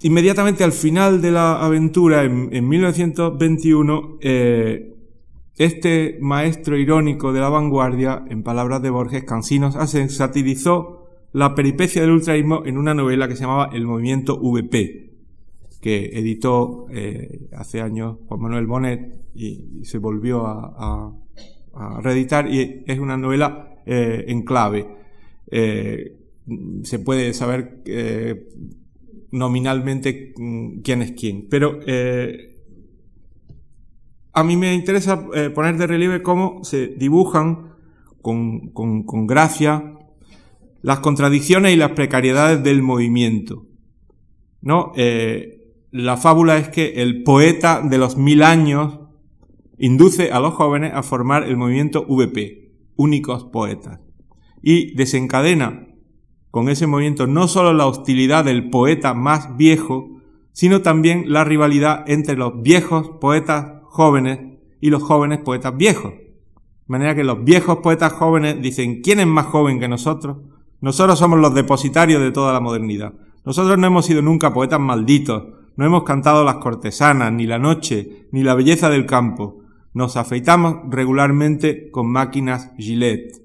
[0.00, 4.94] inmediatamente al final de la aventura, en, 1921, eh,
[5.56, 9.76] este maestro irónico de la vanguardia, en palabras de Borges, Cansinos,
[10.08, 15.10] satirizó la peripecia del ultraísmo en una novela que se llamaba El movimiento VP,
[15.82, 21.12] que editó eh, hace años Juan Manuel Bonet y, se volvió a,
[22.00, 24.86] reeditar y es una novela eh, en clave.
[25.50, 26.16] Eh,
[26.82, 27.82] se puede saber
[29.32, 31.80] nominalmente mm, quién es quién, pero
[34.32, 37.72] a mí me interesa poner de relieve cómo se dibujan
[38.22, 39.96] con, con gracia
[40.82, 43.66] las contradicciones y las precariedades del movimiento.
[44.66, 44.92] ¿no?
[44.96, 45.62] Eh,
[45.92, 48.98] la fábula es que el poeta de los mil años
[49.78, 54.00] induce a los jóvenes a formar el movimiento VP, únicos poetas,
[54.62, 55.86] y desencadena
[56.50, 60.08] con ese movimiento no solo la hostilidad del poeta más viejo,
[60.52, 64.40] sino también la rivalidad entre los viejos poetas jóvenes
[64.80, 66.14] y los jóvenes poetas viejos.
[66.14, 66.22] De
[66.86, 70.38] manera que los viejos poetas jóvenes dicen, ¿quién es más joven que nosotros?
[70.80, 73.12] Nosotros somos los depositarios de toda la modernidad.
[73.44, 75.44] Nosotros no hemos sido nunca poetas malditos,
[75.76, 79.58] no hemos cantado las cortesanas, ni la noche, ni la belleza del campo.
[79.96, 83.42] Nos afeitamos regularmente con máquinas Gillette.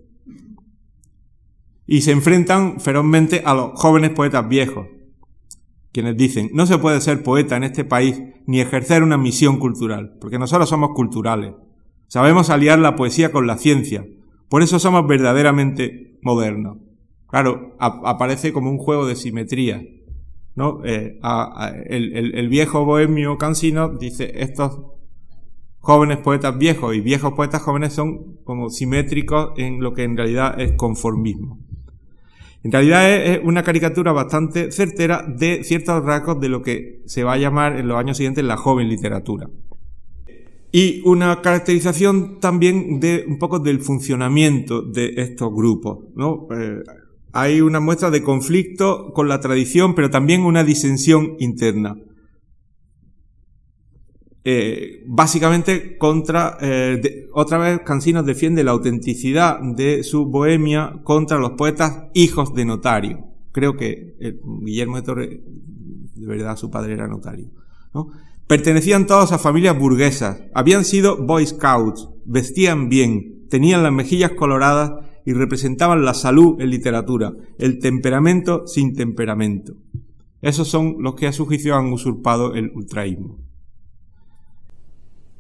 [1.87, 4.85] Y se enfrentan ferozmente a los jóvenes poetas viejos,
[5.93, 10.17] quienes dicen, no se puede ser poeta en este país ni ejercer una misión cultural,
[10.19, 11.53] porque nosotros somos culturales.
[12.07, 14.05] Sabemos aliar la poesía con la ciencia,
[14.49, 16.79] por eso somos verdaderamente modernos.
[17.29, 19.81] Claro, aparece como un juego de simetría.
[20.55, 20.81] ¿no?
[20.83, 21.17] Eh,
[21.85, 24.81] el, viejo bohemio cansino dice, estos
[25.81, 30.59] jóvenes poetas viejos y viejos poetas jóvenes son como simétricos en lo que en realidad
[30.59, 31.59] es conformismo.
[32.63, 37.33] En realidad es, una caricatura bastante certera de ciertos rasgos de lo que se va
[37.33, 39.49] a llamar en los años siguientes la joven literatura.
[40.71, 46.47] Y una caracterización también de un poco del funcionamiento de estos grupos, ¿no?
[46.55, 46.81] Eh,
[47.33, 51.97] hay una muestra de conflicto con la tradición, pero también una disensión interna.
[54.43, 61.51] Eh, básicamente contra, eh, otra vez Cansinos defiende la autenticidad de su bohemia contra los
[61.51, 63.27] poetas hijos de notario.
[63.51, 65.29] Creo que eh, Guillermo de Torres,
[66.15, 67.49] de verdad, su padre era notario.
[68.47, 74.93] Pertenecían todos a familias burguesas, habían sido Boy Scouts, vestían bien, tenían las mejillas coloradas
[75.23, 79.75] y representaban la salud en literatura, el temperamento sin temperamento.
[80.41, 83.50] Esos son los que a su juicio han usurpado el ultraísmo.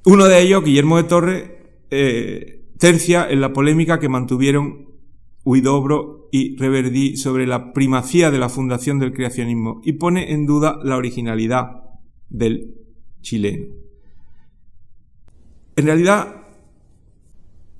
[0.03, 1.51] Uno de ellos, Guillermo de Torres,
[1.91, 4.87] eh, tercia en la polémica que mantuvieron
[5.43, 10.79] Huidobro y Reverdí sobre la primacía de la fundación del creacionismo y pone en duda
[10.83, 11.83] la originalidad
[12.29, 12.73] del
[13.21, 13.67] chileno.
[15.75, 16.47] En realidad,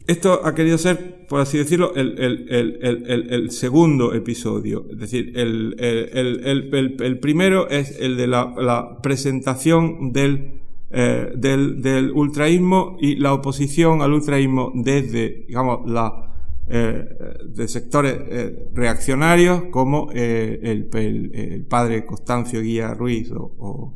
[0.05, 4.85] esto ha querido ser, por así decirlo, el, segundo episodio.
[4.91, 10.60] Es decir, el, primero es el de la presentación del
[10.93, 16.33] eh, del, del, ultraísmo y la oposición al ultraísmo desde, digamos, la,
[16.67, 17.05] eh,
[17.45, 23.93] de sectores eh, reaccionarios como el, el, padre Constancio Guía Ruiz o,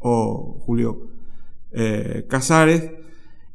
[0.00, 1.08] o, Julio
[2.28, 2.90] Casares.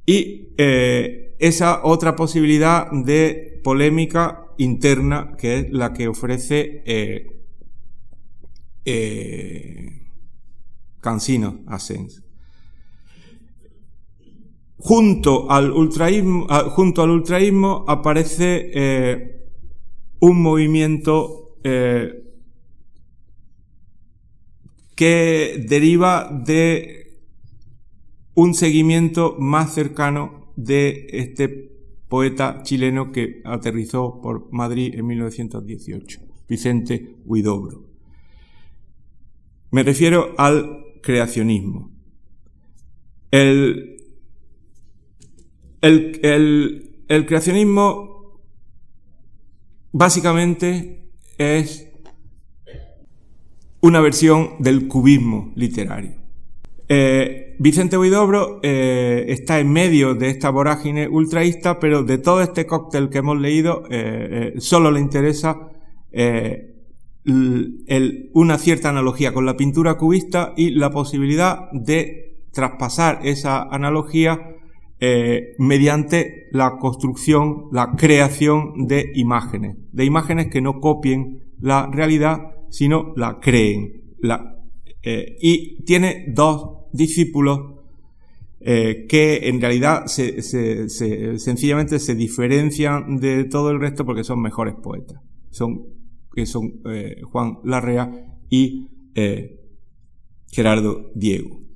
[0.07, 6.81] Y esa otra posibilidad de polémica interna que es la que ofrece
[11.01, 12.23] Cansino Asens
[14.77, 19.49] junto al ultraísmo, junto al ultraísmo aparece eh,
[20.19, 22.23] un movimiento eh,
[24.95, 27.19] que deriva de
[28.33, 31.71] un seguimiento más cercano de este
[32.07, 37.85] poeta chileno que aterrizó por Madrid en 1918, Vicente Huidobro.
[39.71, 41.91] Me refiero al creacionismo.
[43.29, 43.96] El
[45.81, 48.39] el, creacionismo
[49.91, 51.87] básicamente es
[53.81, 56.13] una versión del cubismo literario.
[56.89, 62.65] Eh, Vicente Huidobro eh, está en medio de esta vorágine ultraísta, pero de todo este
[62.65, 65.71] cóctel que hemos leído, eh, solo le interesa
[68.33, 74.56] una cierta analogía con la pintura cubista y la posibilidad de traspasar esa analogía
[74.99, 82.39] eh, mediante la construcción, la creación de imágenes, de imágenes que no copien la realidad,
[82.69, 84.15] sino la creen.
[84.19, 84.57] La,
[85.03, 87.75] eh, y tiene dos discípulos
[88.59, 94.73] eh, que en realidad se, sencillamente se diferencian de todo el resto porque son mejores
[94.81, 95.21] poetas.
[95.51, 95.85] Son,
[96.33, 96.81] que son
[97.31, 98.11] Juan Larrea
[98.49, 98.87] y
[100.51, 101.66] Gerardo Diego.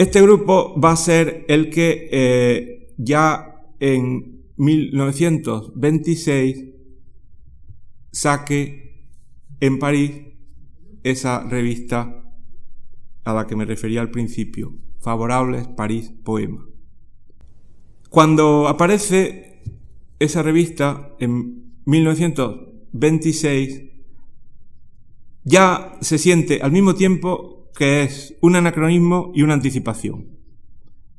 [0.00, 6.64] Este grupo va a ser el que eh, ya en 1926
[8.10, 9.10] saque
[9.60, 10.12] en París
[11.02, 12.24] esa revista
[13.24, 16.66] a la que me refería al principio, Favorables París Poema.
[18.08, 19.60] Cuando aparece
[20.18, 23.82] esa revista en 1926,
[25.44, 30.40] ya se siente al mismo tiempo que es un anacronismo y una anticipación.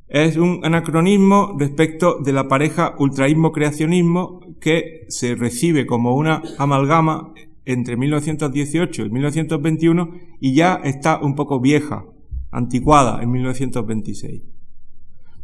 [0.08, 7.34] Es un anacronismo respecto de la pareja ultraísmo-creacionismo que se recibe como una amalgama
[7.64, 12.06] entre 1918 y 1921 y ya está un poco vieja,
[12.52, 14.44] anticuada en 1926.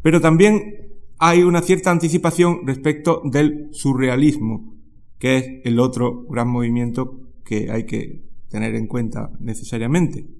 [0.01, 4.75] Pero también hay una cierta anticipación respecto del surrealismo,
[5.17, 10.36] que es el otro gran movimiento que hay que tener en cuenta necesariamente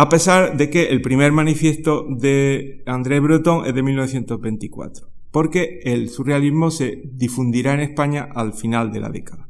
[0.00, 6.08] a pesar de que el primer manifiesto de André Breton es de 1924, porque el
[6.08, 9.48] surrealismo se difundirá en España al final de la década.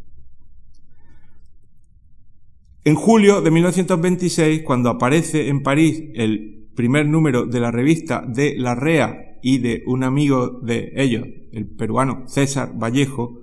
[2.82, 8.54] En julio de 1926, cuando aparece en París el primer número de la revista de
[8.56, 13.42] La Rea y de un amigo de ellos, el peruano César Vallejo,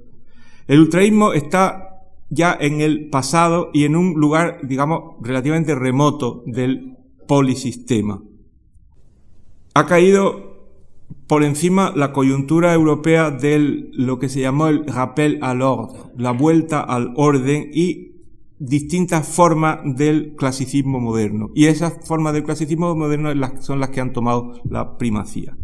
[0.67, 1.94] el ultraísmo está
[2.35, 8.21] ya en el pasado y en un lugar, digamos, relativamente remoto del polisistema.
[9.73, 10.55] Ha caído
[11.27, 16.31] por encima la coyuntura europea de lo que se llamó el rappel à l'ordre, la
[16.31, 18.11] vuelta al orden y
[18.59, 21.49] distintas formas del clasicismo moderno.
[21.55, 25.57] Y esas formas del clasicismo moderno son las que han tomado la primacía.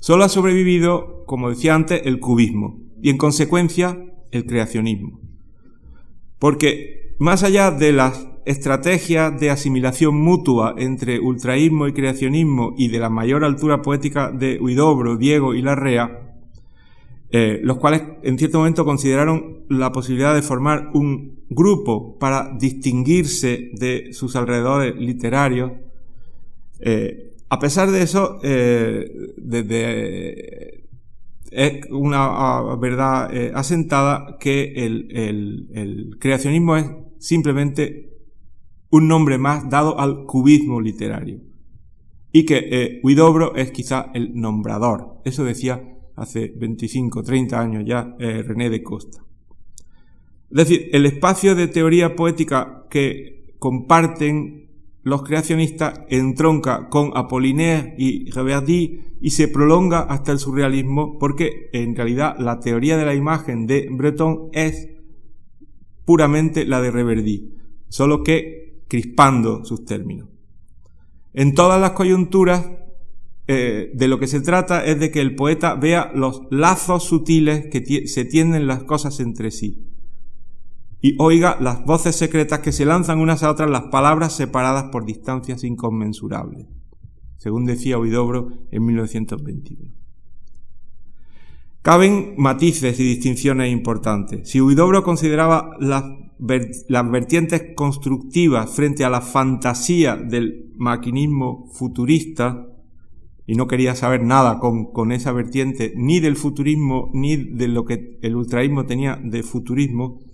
[0.00, 3.98] Solo ha sobrevivido, como decía antes, el cubismo y en consecuencia
[4.30, 5.25] el creacionismo.
[6.38, 13.00] Porque más allá de las estrategias de asimilación mutua entre ultraísmo y creacionismo y de
[13.00, 16.26] la mayor altura poética de Huidobro, Diego y Larrea,
[17.30, 23.70] eh, los cuales en cierto momento consideraron la posibilidad de formar un grupo para distinguirse
[23.72, 25.72] de sus alrededores literarios.
[26.78, 29.28] Eh, a pesar de eso, eh,
[31.56, 36.86] es una ah, verdad asentada que el creacionismo es
[37.18, 38.10] simplemente
[38.90, 41.40] un nombre más dado al cubismo literario.
[42.32, 45.22] Y que Huidobro es quizá el nombrador.
[45.24, 49.22] Eso decía hace 25, 30 años ya, eh, René de Costa.
[50.50, 54.65] Es decir, el espacio de teoría poética que comparten
[55.06, 61.94] los creacionistas entronca con Apollinaire y Reverdy y se prolonga hasta el surrealismo porque en
[61.94, 64.88] realidad la teoría de la imagen de Breton es
[66.04, 67.54] puramente la de Reverdy,
[67.88, 70.28] solo que crispando sus términos.
[71.34, 72.68] En todas las coyunturas
[73.46, 77.66] eh, de lo que se trata es de que el poeta vea los lazos sutiles
[77.66, 79.85] que se tienden las cosas entre sí
[81.06, 85.06] y oiga las voces secretas que se lanzan unas a otras las palabras separadas por
[85.06, 86.66] distancias inconmensurables,
[87.36, 89.94] según decía Huidobro en 1921.
[91.80, 94.50] Caben matices y distinciones importantes.
[94.50, 96.02] Si Huidobro consideraba las,
[96.88, 102.66] las vertientes constructivas frente a la fantasía del maquinismo futurista,
[103.46, 107.84] y no quería saber nada con, con, esa vertiente, ni del futurismo, ni de lo
[107.84, 110.25] que el ultraísmo tenía de futurismo,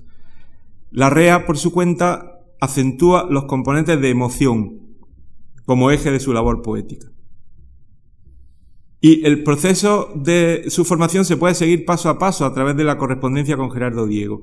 [0.92, 4.80] la REA, por su cuenta, acentúa los componentes de emoción
[5.64, 7.08] como eje de su labor poética.
[9.00, 12.84] Y el proceso de su formación se puede seguir paso a paso a través de
[12.84, 14.42] la correspondencia con Gerardo Diego.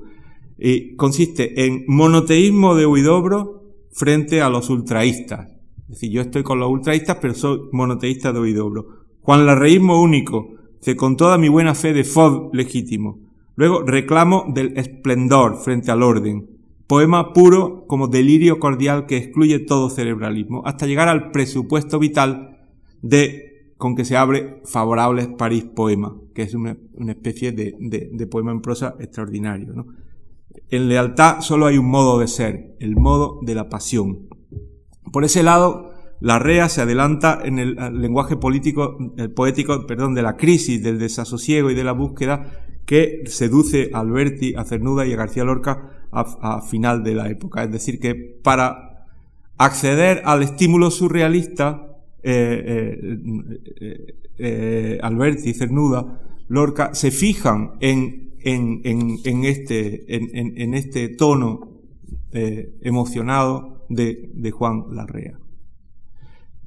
[0.58, 5.48] Y consiste en monoteísmo de Huidobro frente a los ultraístas,
[5.90, 9.06] es decir, yo estoy con los ultraístas, pero soy monoteísta de oidobro.
[9.22, 13.18] Juan Larreísmo único, que con toda mi buena fe de Fod legítimo.
[13.56, 16.48] Luego, reclamo del esplendor frente al orden.
[16.86, 22.58] Poema puro como delirio cordial que excluye todo cerebralismo, hasta llegar al presupuesto vital
[23.02, 26.76] de con que se abre Favorables París Poema, que es una,
[27.08, 29.86] especie de, poema en prosa extraordinario.
[30.68, 34.28] En lealtad solo hay un modo de ser, el modo de la pasión.
[35.10, 35.89] Por ese lado,
[36.20, 40.98] la REA se adelanta en el lenguaje político, el poético, perdón, de la crisis, del
[40.98, 42.52] desasosiego y de la búsqueda
[42.90, 47.62] que seduce a Alberti, a Cernuda y a García Lorca a, final de la época.
[47.62, 49.06] Es decir, que para
[49.56, 51.86] acceder al estímulo surrealista,
[52.22, 52.98] eh,
[53.80, 61.60] eh, eh, Alberti Cernuda, Lorca, se fijan en, en, en, este, en, este tono
[62.32, 65.39] emocionado de, Juan Larrea.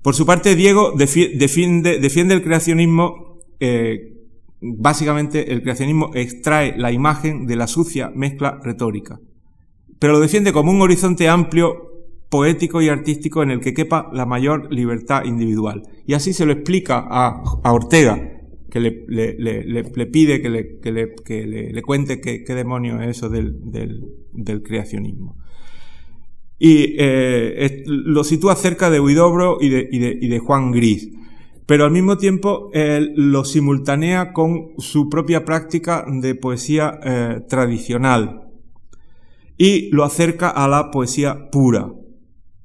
[0.03, 4.17] Por su parte, Diego defiende, el creacionismo, eh,
[4.59, 9.21] básicamente el creacionismo extrae la imagen de la sucia mezcla retórica,
[9.99, 11.89] pero lo defiende como un horizonte amplio,
[12.29, 15.83] poético y artístico en el que quepa la mayor libertad individual.
[16.05, 17.41] Y así se lo explica a,
[17.71, 20.49] Ortega, que le, pide que
[20.91, 25.37] le, cuente qué, demonio es eso del creacionismo
[26.65, 31.09] y eh, lo sitúa cerca de Huidobro y de, y de, y de Juan Gris.
[31.65, 38.43] Pero al mismo tiempo lo simultanea con su propia práctica de poesía eh, tradicional
[39.57, 41.91] y lo acerca a la poesía pura.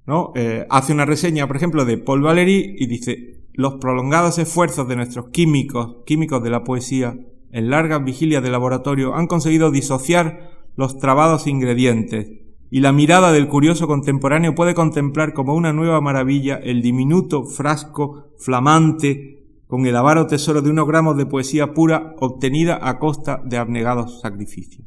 [0.06, 0.30] ¿no?
[0.36, 4.94] Eh, hace una reseña, por ejemplo, de Paul Valéry y dice, los prolongados esfuerzos de
[4.94, 7.18] nuestros químicos, químicos de la poesía,
[7.50, 13.48] en largas vigilias de laboratorio, han conseguido disociar los trabados ingredientes y la mirada del
[13.48, 20.26] curioso contemporáneo puede contemplar como una nueva maravilla el diminuto frasco flamante con el avaro
[20.26, 24.86] tesoro de unos gramos de poesía pura obtenida a costa de abnegados sacrificios.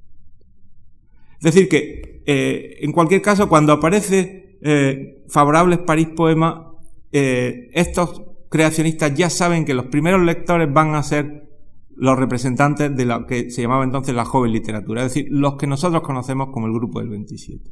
[1.39, 6.73] Es decir, que eh, en cualquier caso, cuando aparece eh, Favorables París Poema,
[7.11, 11.50] eh, estos creacionistas ya saben que los primeros lectores van a ser
[11.95, 15.67] los representantes de lo que se llamaba entonces la joven literatura, es decir, los que
[15.67, 17.71] nosotros conocemos como el grupo del 27.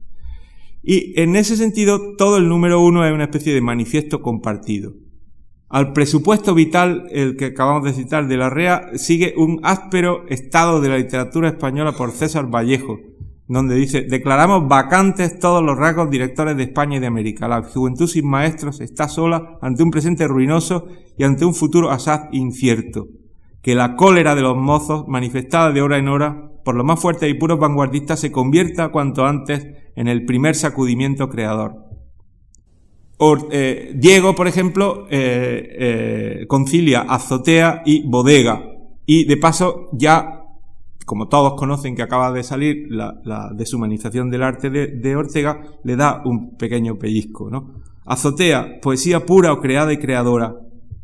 [0.82, 4.94] Y en ese sentido, todo el número uno es una especie de manifiesto compartido.
[5.68, 10.82] Al presupuesto vital, el que acabamos de citar de la REA, sigue un áspero estado
[10.82, 13.00] de la literatura española por César Vallejo,
[13.48, 17.48] donde dice, declaramos vacantes todos los rasgos directores de España y de América.
[17.48, 22.30] La juventud sin maestros está sola ante un presente ruinoso y ante un futuro asaz
[22.32, 23.08] incierto
[23.62, 27.30] que la cólera de los mozos, manifestada de hora en hora por los más fuertes
[27.30, 31.90] y puros vanguardistas, se convierta cuanto antes en el primer sacudimiento creador.
[33.52, 38.64] Eh, Diego, por ejemplo, eh, eh, concilia azotea y bodega.
[39.06, 40.44] Y de paso, ya,
[41.06, 45.98] como todos conocen que acaba de salir la, deshumanización del arte de, de, Ortega, le
[45.98, 47.82] da un pequeño pellizco, ¿no?
[48.06, 50.56] Azotea, poesía pura o creada y creadora.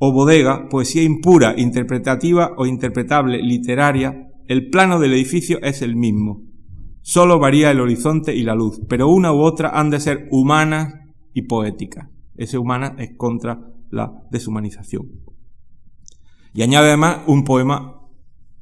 [0.07, 4.29] O bodega, poesía impura, interpretativa o interpretable, literaria.
[4.47, 6.43] El plano del edificio es el mismo.
[7.01, 10.93] Solo varía el horizonte y la luz, pero una u otra han de ser humanas
[11.33, 12.11] y poética.
[12.35, 15.07] Ese humana es contra la deshumanización.
[16.53, 18.01] Y añade además un poema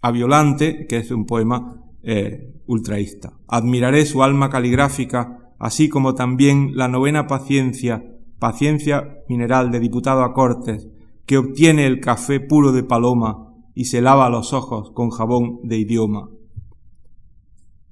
[0.01, 3.33] a Violante, que es un poema eh, ultraísta.
[3.49, 8.01] Admiraré su alma caligráfica, así como también la novena paciencia,
[8.39, 10.87] paciencia mineral de diputado a Cortes,
[11.25, 15.77] que obtiene el café puro de paloma y se lava los ojos con jabón de
[15.77, 16.29] idioma.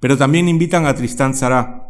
[0.00, 1.82] Pero también invitan a Tristán Sará,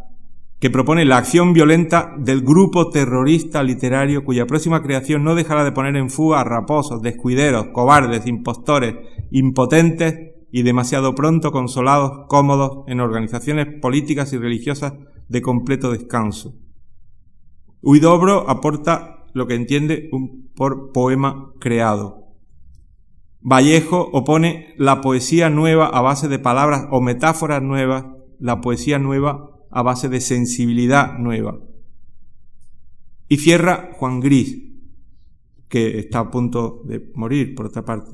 [0.61, 5.73] que propone la acción violenta del grupo terrorista literario cuya próxima creación no dejará de
[5.73, 8.95] poner en fuga a raposos, descuideros, cobardes, impostores,
[9.33, 14.93] impotentes y demasiado pronto consolados, cómodos en organizaciones políticas y religiosas
[15.29, 16.55] de completo descanso.
[17.81, 20.11] Huidobro aporta lo que entiende
[20.55, 22.23] por poema creado.
[23.41, 28.05] Vallejo opone la poesía nueva a base de palabras o metáforas nuevas,
[28.39, 31.59] la poesía nueva a base de sensibilidad nueva.
[33.29, 34.63] Y cierra Juan Gris,
[35.69, 38.13] que está a punto de morir, por otra parte,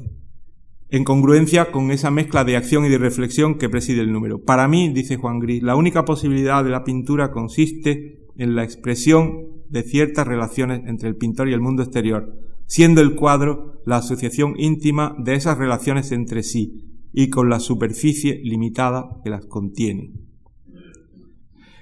[0.90, 4.44] en congruencia con esa mezcla de acción y de reflexión que preside el número.
[4.44, 9.57] Para mí, dice Juan Gris, la única posibilidad de la pintura consiste en la expresión
[9.70, 12.34] de ciertas relaciones entre el pintor y el mundo exterior,
[12.66, 18.40] siendo el cuadro la asociación íntima de esas relaciones entre sí y con la superficie
[18.44, 20.12] limitada que las contiene.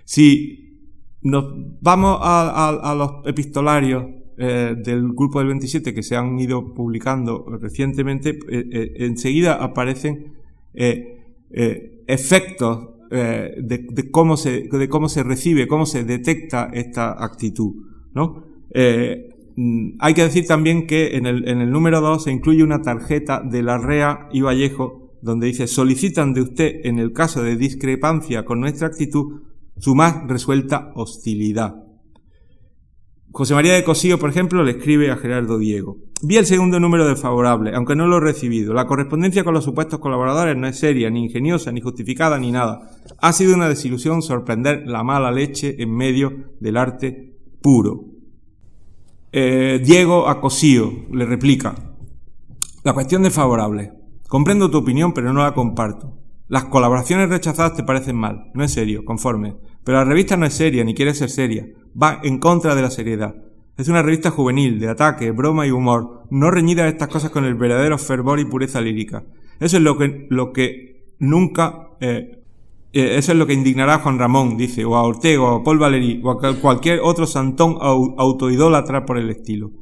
[0.04, 0.66] Si
[1.22, 1.44] nos
[1.80, 4.04] vamos a, los epistolarios
[4.38, 10.34] eh, del grupo del 27 que se han ido publicando recientemente, eh, eh, enseguida aparecen
[12.06, 17.74] efectos de, cómo se, de cómo se recibe, cómo se detecta esta actitud.
[18.14, 18.44] ¿no?
[19.56, 22.82] Mm, hay que decir también que en el, en el número 2 se incluye una
[22.82, 27.56] tarjeta de la REA y Vallejo donde dice solicitan de usted en el caso de
[27.56, 29.42] discrepancia con nuestra actitud
[29.78, 31.82] su más resuelta hostilidad.
[33.32, 35.98] José María de Cosío, por ejemplo, le escribe a Gerardo Diego.
[36.22, 38.72] Vi el segundo número de favorable, aunque no lo he recibido.
[38.72, 42.90] La correspondencia con los supuestos colaboradores no es seria, ni ingeniosa, ni justificada, ni nada.
[43.20, 48.06] Ha sido una desilusión sorprender la mala leche en medio del arte puro.
[49.30, 51.74] Eh, Diego a Cosío le replica.
[52.82, 53.92] La cuestión de favorable.
[54.26, 56.16] Comprendo tu opinión, pero no la comparto.
[56.48, 59.56] Las colaboraciones rechazadas te parecen mal, no es serio, conforme.
[59.84, 61.66] Pero la revista no es seria, ni quiere ser seria.
[62.00, 63.34] Va en contra de la seriedad.
[63.76, 67.44] Es una revista juvenil, de ataque, broma y humor, no reñida a estas cosas con
[67.44, 69.24] el verdadero fervor y pureza lírica.
[69.60, 72.42] Eso es lo que, lo que nunca, eh,
[72.94, 75.62] eh, eso es lo que indignará a Juan Ramón, dice, o a Ortega, o a
[75.62, 79.72] Paul Valéry, o a cualquier otro santón autoidólatra por el estilo.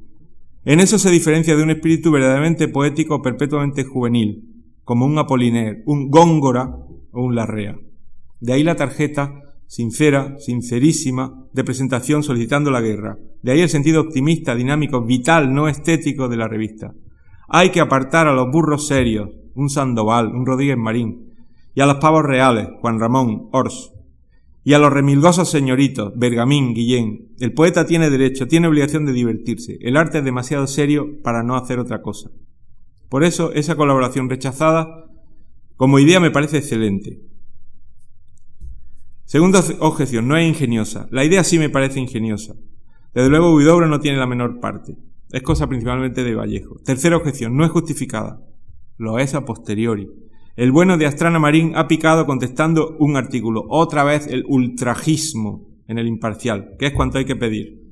[0.64, 6.10] En eso se diferencia de un espíritu verdaderamente poético perpetuamente juvenil, como un Apoliner, un
[6.10, 6.74] Góngora
[7.12, 7.76] o un Larrea.
[8.40, 9.43] De ahí la tarjeta
[9.74, 13.18] sincera, sincerísima, de presentación solicitando la guerra.
[13.42, 16.94] De ahí el sentido optimista, dinámico, vital, no estético de la revista.
[17.48, 21.34] Hay que apartar a los burros serios, un Sandoval, un Rodríguez Marín,
[21.74, 23.92] y a los pavos reales, Juan Ramón, Ors,
[24.62, 27.34] y a los remilgosos señoritos, Bergamín, Guillén.
[27.40, 29.78] El poeta tiene derecho, tiene obligación de divertirse.
[29.80, 32.30] El arte es demasiado serio para no hacer otra cosa.
[33.08, 34.86] Por eso, esa colaboración rechazada
[35.76, 37.33] como idea me parece excelente.
[39.24, 41.08] Segunda objeción, no es ingeniosa.
[41.10, 42.54] La idea sí me parece ingeniosa.
[43.14, 44.96] Desde luego, Huidobro no tiene la menor parte.
[45.30, 46.76] Es cosa principalmente de Vallejo.
[46.84, 48.40] Tercera objeción, no es justificada.
[48.96, 50.08] Lo es a posteriori.
[50.56, 53.64] El bueno de Astrana Marín ha picado contestando un artículo.
[53.68, 57.82] Otra vez el ultrajismo en el imparcial, que es cuanto hay que pedir.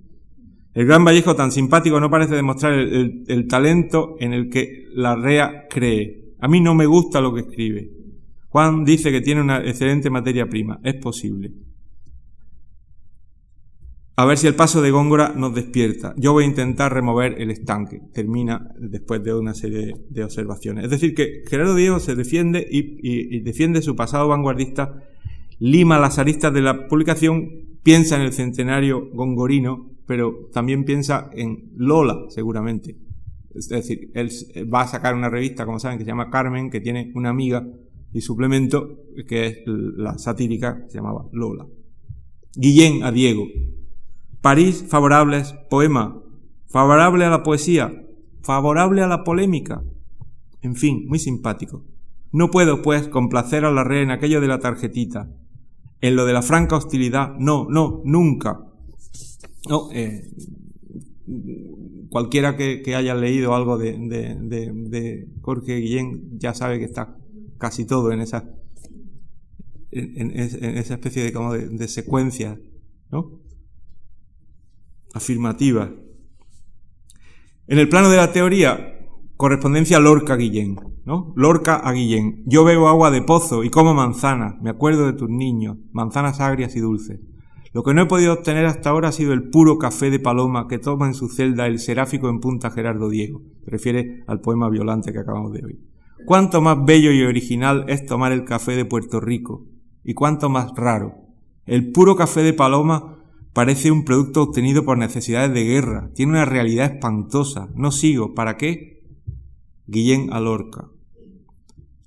[0.74, 5.66] El gran Vallejo tan simpático no parece demostrar el, talento en el que la REA
[5.68, 6.34] cree.
[6.40, 7.90] A mí no me gusta lo que escribe.
[8.52, 10.78] Juan dice que tiene una excelente materia prima.
[10.84, 11.52] Es posible.
[14.16, 16.14] A ver si el paso de Góngora nos despierta.
[16.18, 18.02] Yo voy a intentar remover el estanque.
[18.12, 20.84] Termina después de una serie de observaciones.
[20.84, 25.02] Es decir, que Gerardo Diego se defiende y, defiende su pasado vanguardista,
[25.58, 31.70] lima las aristas de la publicación, piensa en el centenario gongorino pero también piensa en
[31.76, 32.98] Lola, seguramente.
[33.54, 34.30] Es decir, él
[34.72, 37.66] va a sacar una revista, como saben, que se llama Carmen, que tiene una amiga
[38.12, 41.66] y suplemento, que es la satírica, se llamaba Lola.
[42.54, 43.46] Guillén a Diego.
[44.40, 46.18] París, favorables, poema.
[46.66, 47.92] Favorable a la poesía,
[48.42, 49.82] favorable a la polémica.
[50.62, 51.84] En fin, muy simpático.
[52.32, 55.28] No puedo, pues, complacer a la reina en aquello de la tarjetita.
[56.00, 58.60] En lo de la franca hostilidad, no, no, nunca.
[59.68, 60.30] No, eh,
[62.08, 67.16] cualquiera que, haya leído algo de, de, Jorge Guillén ya sabe que está
[67.62, 68.44] casi todo en esa,
[69.92, 72.58] en, esa especie de, como de, secuencia.
[75.14, 75.92] Afirmativa.
[77.68, 78.98] En el plano de la teoría,
[79.36, 81.32] correspondencia Lorca-Guillén, ¿no?
[81.36, 82.42] Lorca a Guillén.
[82.46, 86.74] Yo bebo agua de pozo y como manzanas, me acuerdo de tus niños, manzanas agrias
[86.74, 87.20] y dulces.
[87.72, 90.66] Lo que no he podido obtener hasta ahora ha sido el puro café de paloma
[90.66, 93.40] que toma en su celda el seráfico en punta Gerardo Diego.
[93.64, 95.91] refiere al poema violante que acabamos de oír.
[96.24, 99.66] Cuánto más bello y original es tomar el café de Puerto Rico,
[100.04, 101.14] y cuánto más raro.
[101.66, 103.18] El puro café de paloma
[103.52, 107.68] parece un producto obtenido por necesidades de guerra, tiene una realidad espantosa.
[107.74, 109.02] No sigo, ¿para qué?
[109.86, 110.88] Guillén Alorca.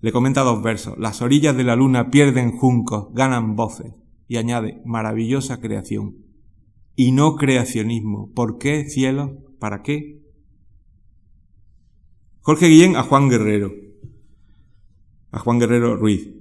[0.01, 0.97] Le comenta dos versos.
[0.97, 3.93] Las orillas de la luna pierden juncos, ganan voces
[4.27, 6.17] y añade, maravillosa creación.
[6.95, 8.31] Y no creacionismo.
[8.33, 9.37] ¿Por qué, cielo?
[9.59, 10.21] ¿Para qué?
[12.41, 13.71] Jorge Guillén a Juan Guerrero.
[15.35, 16.31] A Juan Guerrero Ruiz,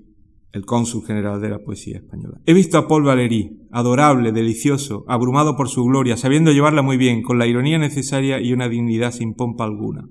[0.52, 2.40] el cónsul general de la poesía española.
[2.46, 7.22] He visto a Paul Valéry, adorable, delicioso, abrumado por su gloria, sabiendo llevarla muy bien,
[7.22, 10.08] con la ironía necesaria y una dignidad sin pompa alguna.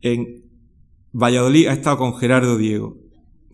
[0.00, 0.50] En
[1.12, 2.96] Valladolid ha estado con Gerardo Diego,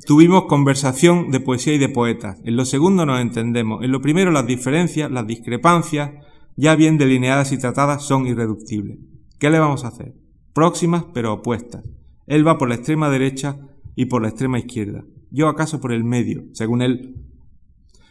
[0.05, 2.41] Tuvimos conversación de poesía y de poetas.
[2.45, 3.83] En lo segundo nos entendemos.
[3.83, 6.13] En lo primero las diferencias, las discrepancias,
[6.55, 8.99] ya bien delineadas y tratadas, son irreductibles.
[9.39, 10.15] ¿Qué le vamos a hacer?
[10.53, 11.83] Próximas pero opuestas.
[12.27, 13.59] Él va por la extrema derecha
[13.97, 15.05] y por la extrema izquierda.
[15.31, 17.17] Yo acaso por el medio, según él.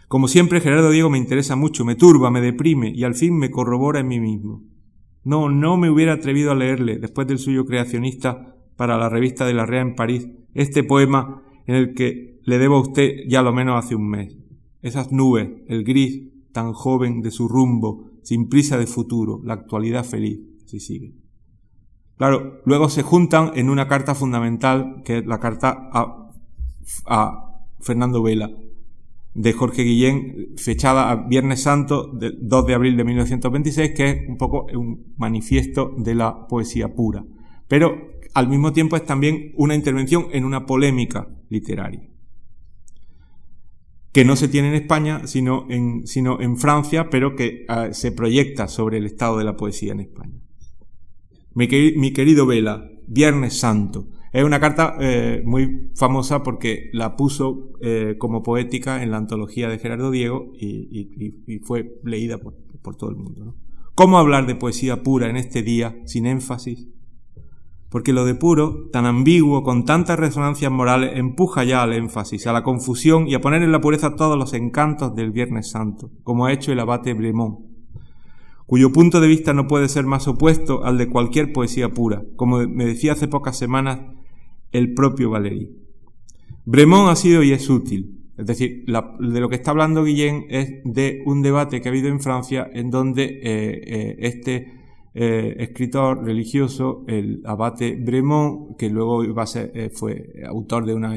[0.10, 3.52] Como siempre, Gerardo Diego me interesa mucho, me turba, me deprime y al fin me
[3.52, 4.64] corrobora en mí mismo.
[5.24, 9.54] No, no me hubiera atrevido a leerle, después del suyo creacionista para la revista de
[9.54, 13.54] la Rea en París, este poema en el que le debo a usted ya lo
[13.54, 14.36] menos hace un mes.
[14.82, 20.04] Esas nubes, el gris tan joven de su rumbo, sin prisa de futuro, la actualidad
[20.04, 21.16] feliz, si sigue.
[22.18, 26.32] Claro, luego se juntan en una carta fundamental, que es la carta a,
[27.06, 28.52] a Fernando Vela,
[29.34, 34.30] de Jorge Guillén, fechada a Viernes Santo, del 2 de abril de 1926, que es
[34.30, 37.26] un poco un manifiesto de la poesía pura.
[37.68, 42.08] Pero al mismo tiempo es también una intervención en una polémica literaria,
[44.14, 49.00] que no se tiene en España, sino en, Francia, pero que ah, se proyecta sobre
[49.00, 50.45] el estado de la poesía en España.
[51.56, 51.68] Mi,
[52.12, 58.44] querido Vela, Viernes Santo, es una carta eh, muy famosa porque la puso eh, como
[58.44, 62.54] poética en la antología de Gerardo Diego y, fue leída por,
[62.98, 63.56] todo el mundo.
[63.96, 66.90] ¿Cómo hablar de poesía pura en este día sin énfasis?
[67.96, 72.52] porque lo de puro, tan ambiguo, con tantas resonancias morales, empuja ya al énfasis, a
[72.52, 76.46] la confusión y a poner en la pureza todos los encantos del Viernes Santo, como
[76.46, 77.60] ha hecho el abate Bremont,
[78.66, 82.68] cuyo punto de vista no puede ser más opuesto al de cualquier poesía pura, como
[82.68, 84.00] me decía hace pocas semanas
[84.72, 85.70] el propio Valéry.
[86.66, 90.82] Bremont ha sido y es útil, es decir, de lo que está hablando Guillén es
[90.84, 94.74] de un debate que ha habido en Francia en donde eh, eh, este
[95.14, 99.24] eh, escritor religioso, el abate Bremont, que luego
[99.94, 101.16] fue autor de una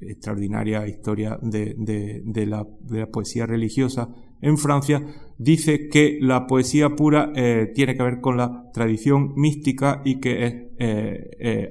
[0.00, 2.64] extraordinaria historia de, la,
[3.10, 5.02] poesía religiosa en Francia,
[5.38, 10.68] dice que la poesía pura eh, tiene que ver con la tradición mística y que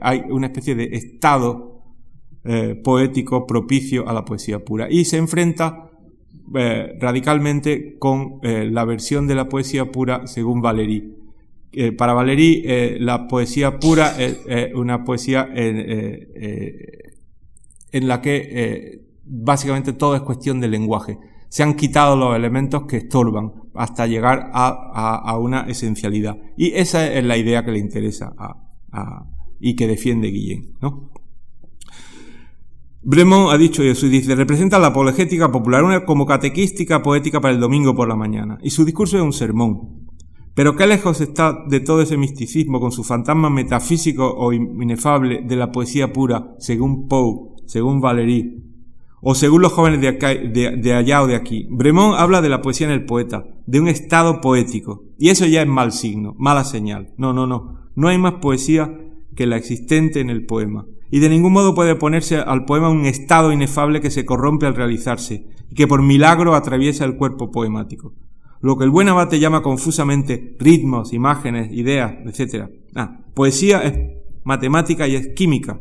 [0.01, 1.83] hay una especie de estado
[2.83, 4.87] poético propicio a la poesía pura.
[4.89, 5.91] Y se enfrenta
[6.53, 11.17] radicalmente con la versión de la poesía pura según Valéry,
[11.79, 14.39] eh, para Valéry eh, la poesía pura es
[14.73, 17.13] una poesía eh,
[17.91, 21.19] en, la que básicamente todo es cuestión de lenguaje.
[21.49, 26.37] Se han quitado los elementos que estorban hasta llegar a, una esencialidad.
[26.57, 28.33] Y esa es la idea que le interesa
[29.59, 30.73] y que defiende Guillén.
[30.81, 31.11] ¿no?
[33.01, 37.95] Bremont ha dicho eso dice, representa la apologética popular como catequística poética para el domingo
[37.95, 38.57] por la mañana.
[38.61, 40.07] Y su discurso es un sermón.
[40.53, 45.55] Pero qué lejos está de todo ese misticismo con su fantasma metafísico o inefable de
[45.55, 48.63] la poesía pura, según Poe, según Valéry,
[49.21, 51.67] o según los jóvenes de, allá o de aquí.
[51.69, 55.61] Bremont habla de la poesía en el poeta, de un estado poético, y eso ya
[55.61, 57.13] es mal signo, mala señal.
[57.17, 57.89] No, no, no.
[57.95, 58.95] No hay más poesía
[59.35, 60.85] que la existente en el poema.
[61.09, 64.75] y de ningún modo puede ponerse al poema un estado inefable que se corrompe al
[64.75, 68.13] realizarse y que por milagro atraviesa el cuerpo poemático.
[68.59, 72.69] Lo que el buen abate llama confusamente ritmos, imágenes, ideas, etc.
[72.95, 75.79] Ah, poesía es matemática y es química,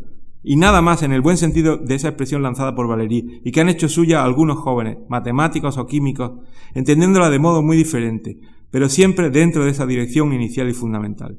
[0.49, 3.61] y nada más en el buen sentido de esa expresión lanzada por Valéry y que
[3.61, 6.34] han hecho suya algunos jóvenes, matemáticos o químicos,
[6.72, 8.38] entendiéndola de modo muy diferente,
[8.70, 11.36] pero siempre dentro de esa dirección inicial y fundamental.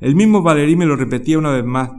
[0.00, 1.90] El mismo Valéry me lo repetía una vez más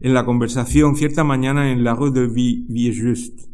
[0.00, 3.44] en la conversación cierta mañana en la rue de Villejuste.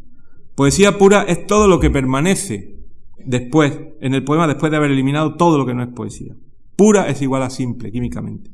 [0.55, 2.79] Poesía pura es todo lo que permanece
[3.27, 6.37] después, en el poema después de haber eliminado todo lo que no es poesía.
[6.77, 8.53] Pura es igual a simple, químicamente.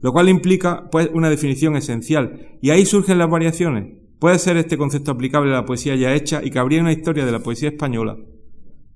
[0.00, 2.56] Lo cual implica, pues, una definición esencial.
[2.60, 4.00] Y ahí surgen las variaciones.
[4.18, 7.32] Puede ser este concepto aplicable a la poesía ya hecha y cabría una historia de
[7.32, 8.18] la poesía española,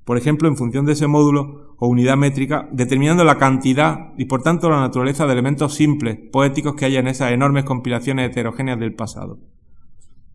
[0.05, 4.43] por ejemplo, en función de ese módulo o unidad métrica, determinando la cantidad y por
[4.43, 8.95] tanto la naturaleza de elementos simples, poéticos que hay en esas enormes compilaciones heterogéneas del
[8.95, 9.39] pasado.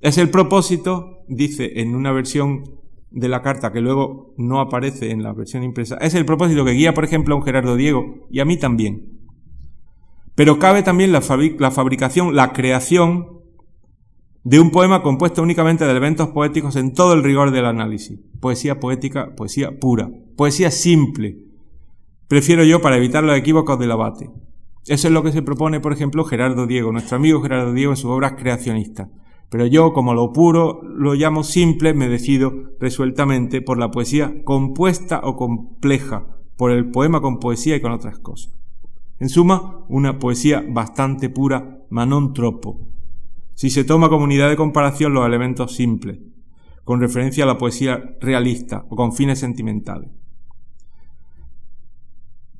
[0.01, 2.63] Es el propósito, dice en una versión
[3.11, 6.71] de la carta que luego no aparece en la versión impresa, es el propósito que
[6.71, 9.18] guía, por ejemplo, a un Gerardo Diego y a mí también.
[10.39, 13.41] Pero cabe también la, fabricación, la creación
[14.45, 18.21] de un poema compuesto únicamente de elementos poéticos en todo el rigor del análisis.
[18.39, 21.39] Poesía poética, poesía pura, poesía simple.
[22.29, 24.29] Prefiero yo para evitar los equívocos del abate.
[24.87, 27.97] Eso es lo que se propone, por ejemplo, Gerardo Diego, nuestro amigo Gerardo Diego en
[27.97, 29.09] sus obras creacionistas.
[29.49, 35.19] Pero yo, como lo puro lo llamo simple, me decido resueltamente por la poesía compuesta
[35.21, 38.53] o compleja, por el poema con poesía y con otras cosas.
[39.19, 42.87] En suma, una poesía bastante pura, manon tropo,
[43.53, 46.19] si se toma como unidad de comparación los elementos simples,
[46.85, 50.09] con referencia a la poesía realista o con fines sentimentales.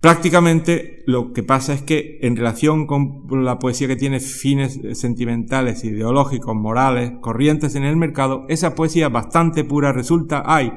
[0.02, 5.84] Prácticamente lo que pasa es que en relación con la poesía que tiene fines sentimentales,
[5.86, 10.72] ideológicos, morales, corrientes en el mercado, esa poesía bastante pura resulta, hay,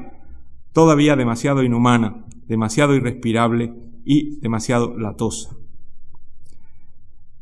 [0.71, 3.73] todavía demasiado inhumana, demasiado irrespirable
[4.05, 5.57] y demasiado latosa.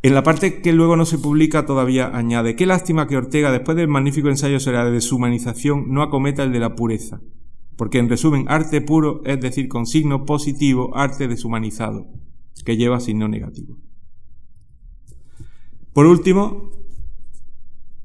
[0.03, 3.77] En la parte que luego no se publica todavía añade, qué lástima que Ortega, después
[3.77, 7.21] del magnífico ensayo sobre la deshumanización, no acometa el de la pureza.
[7.75, 12.07] Porque en resumen, arte puro es decir, con signo positivo, arte deshumanizado,
[12.65, 13.77] que lleva signo negativo.
[15.93, 16.71] Por último,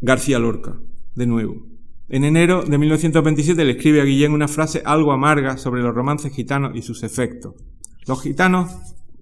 [0.01, 0.79] García Lorca,
[1.15, 1.67] de nuevo.
[2.09, 6.33] En enero de 1927 le escribe a Guillén una frase algo amarga sobre los romances
[6.33, 7.55] gitanos y sus efectos.
[8.07, 8.71] Los gitanos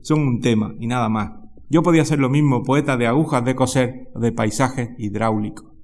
[0.02, 1.43] son un tema y nada más.
[1.74, 5.74] Yo podía ser lo mismo, poeta de agujas de coser de paisaje hidráulico.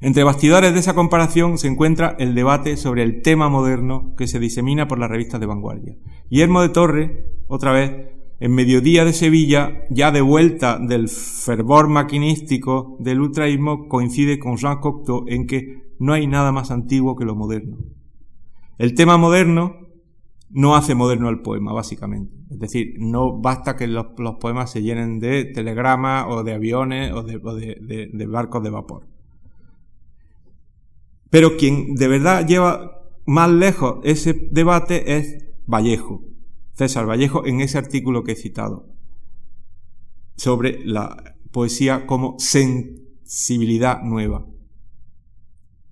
[0.00, 4.38] Entre bastidores de esa comparación se encuentra el debate sobre el tema moderno que se
[4.38, 5.98] disemina por las revistas de vanguardia.
[6.30, 7.92] Guillermo de Torre, otra vez,
[8.40, 14.80] en mediodía de Sevilla, ya de vuelta del fervor maquinístico del ultraísmo, coincide con Jean
[14.80, 17.76] Cocteau en que no hay nada más antiguo que lo moderno.
[18.78, 19.89] El tema moderno
[20.50, 22.34] no hace moderno el poema, básicamente.
[22.50, 24.06] Es decir, no basta que los,
[24.40, 29.06] poemas se llenen de telegramas o de aviones o, de, barcos de vapor.
[31.30, 36.24] Pero quien de verdad lleva más lejos ese debate es Vallejo,
[36.72, 38.88] César Vallejo, en ese artículo que he citado,
[40.34, 44.46] sobre la poesía como sensibilidad nueva.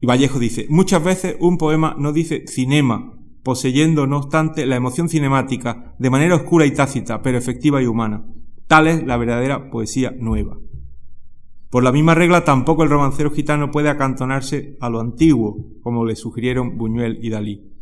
[0.01, 3.18] Y Vallejo dice, muchas veces un poema no dice cinema,
[3.49, 8.27] poseyendo, no obstante, la emoción cinemática de manera oscura y tácita, pero efectiva y humana.
[8.67, 10.59] Tal es la verdadera poesía nueva.
[11.71, 16.15] Por la misma regla, tampoco el romancero gitano puede acantonarse a lo antiguo, como le
[16.15, 17.73] sugirieron Buñuel y Dalí.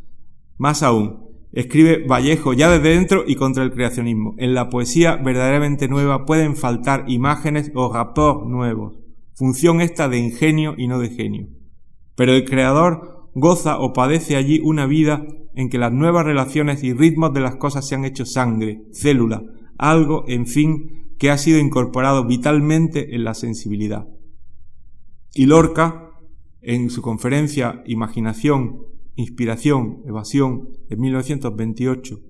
[0.56, 4.36] Más aún, escribe Vallejo ya desde dentro y contra el creacionismo.
[4.38, 9.00] En la poesía verdaderamente nueva pueden faltar imágenes o rapports nuevos,
[9.34, 11.48] función esta de ingenio y no de genio.
[12.14, 15.26] Pero el creador goza o padece allí una vida
[15.56, 19.42] en que las nuevas relaciones y ritmos de las cosas se han hecho sangre, célula,
[19.78, 24.06] algo, en fin, que ha sido incorporado vitalmente en la sensibilidad.
[25.34, 26.10] Y Lorca,
[26.60, 28.82] en su conferencia Imaginación,
[29.14, 32.20] Inspiración, Evasión, en 1928,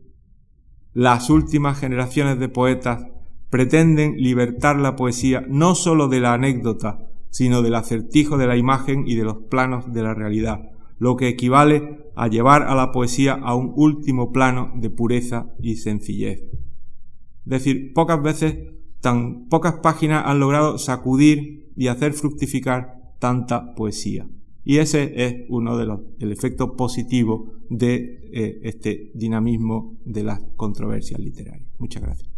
[0.93, 3.07] las últimas generaciones de poetas
[3.51, 6.99] pretenden libertar la poesía no sólo de la anécdota,
[7.31, 11.29] sino del acertijo de la imagen y de los planos de la realidad, lo que
[11.29, 16.41] equivale a llevar a la poesía a un último plano de pureza y sencillez.
[16.41, 18.57] Es decir, pocas veces,
[19.01, 24.27] tan pocas páginas han logrado sacudir y hacer fructificar tanta poesía.
[24.65, 30.43] Y ese es uno de los, el efecto positivo de eh, este dinamismo de las
[30.57, 31.69] controversias literarias.
[31.79, 32.36] Muchas gracias.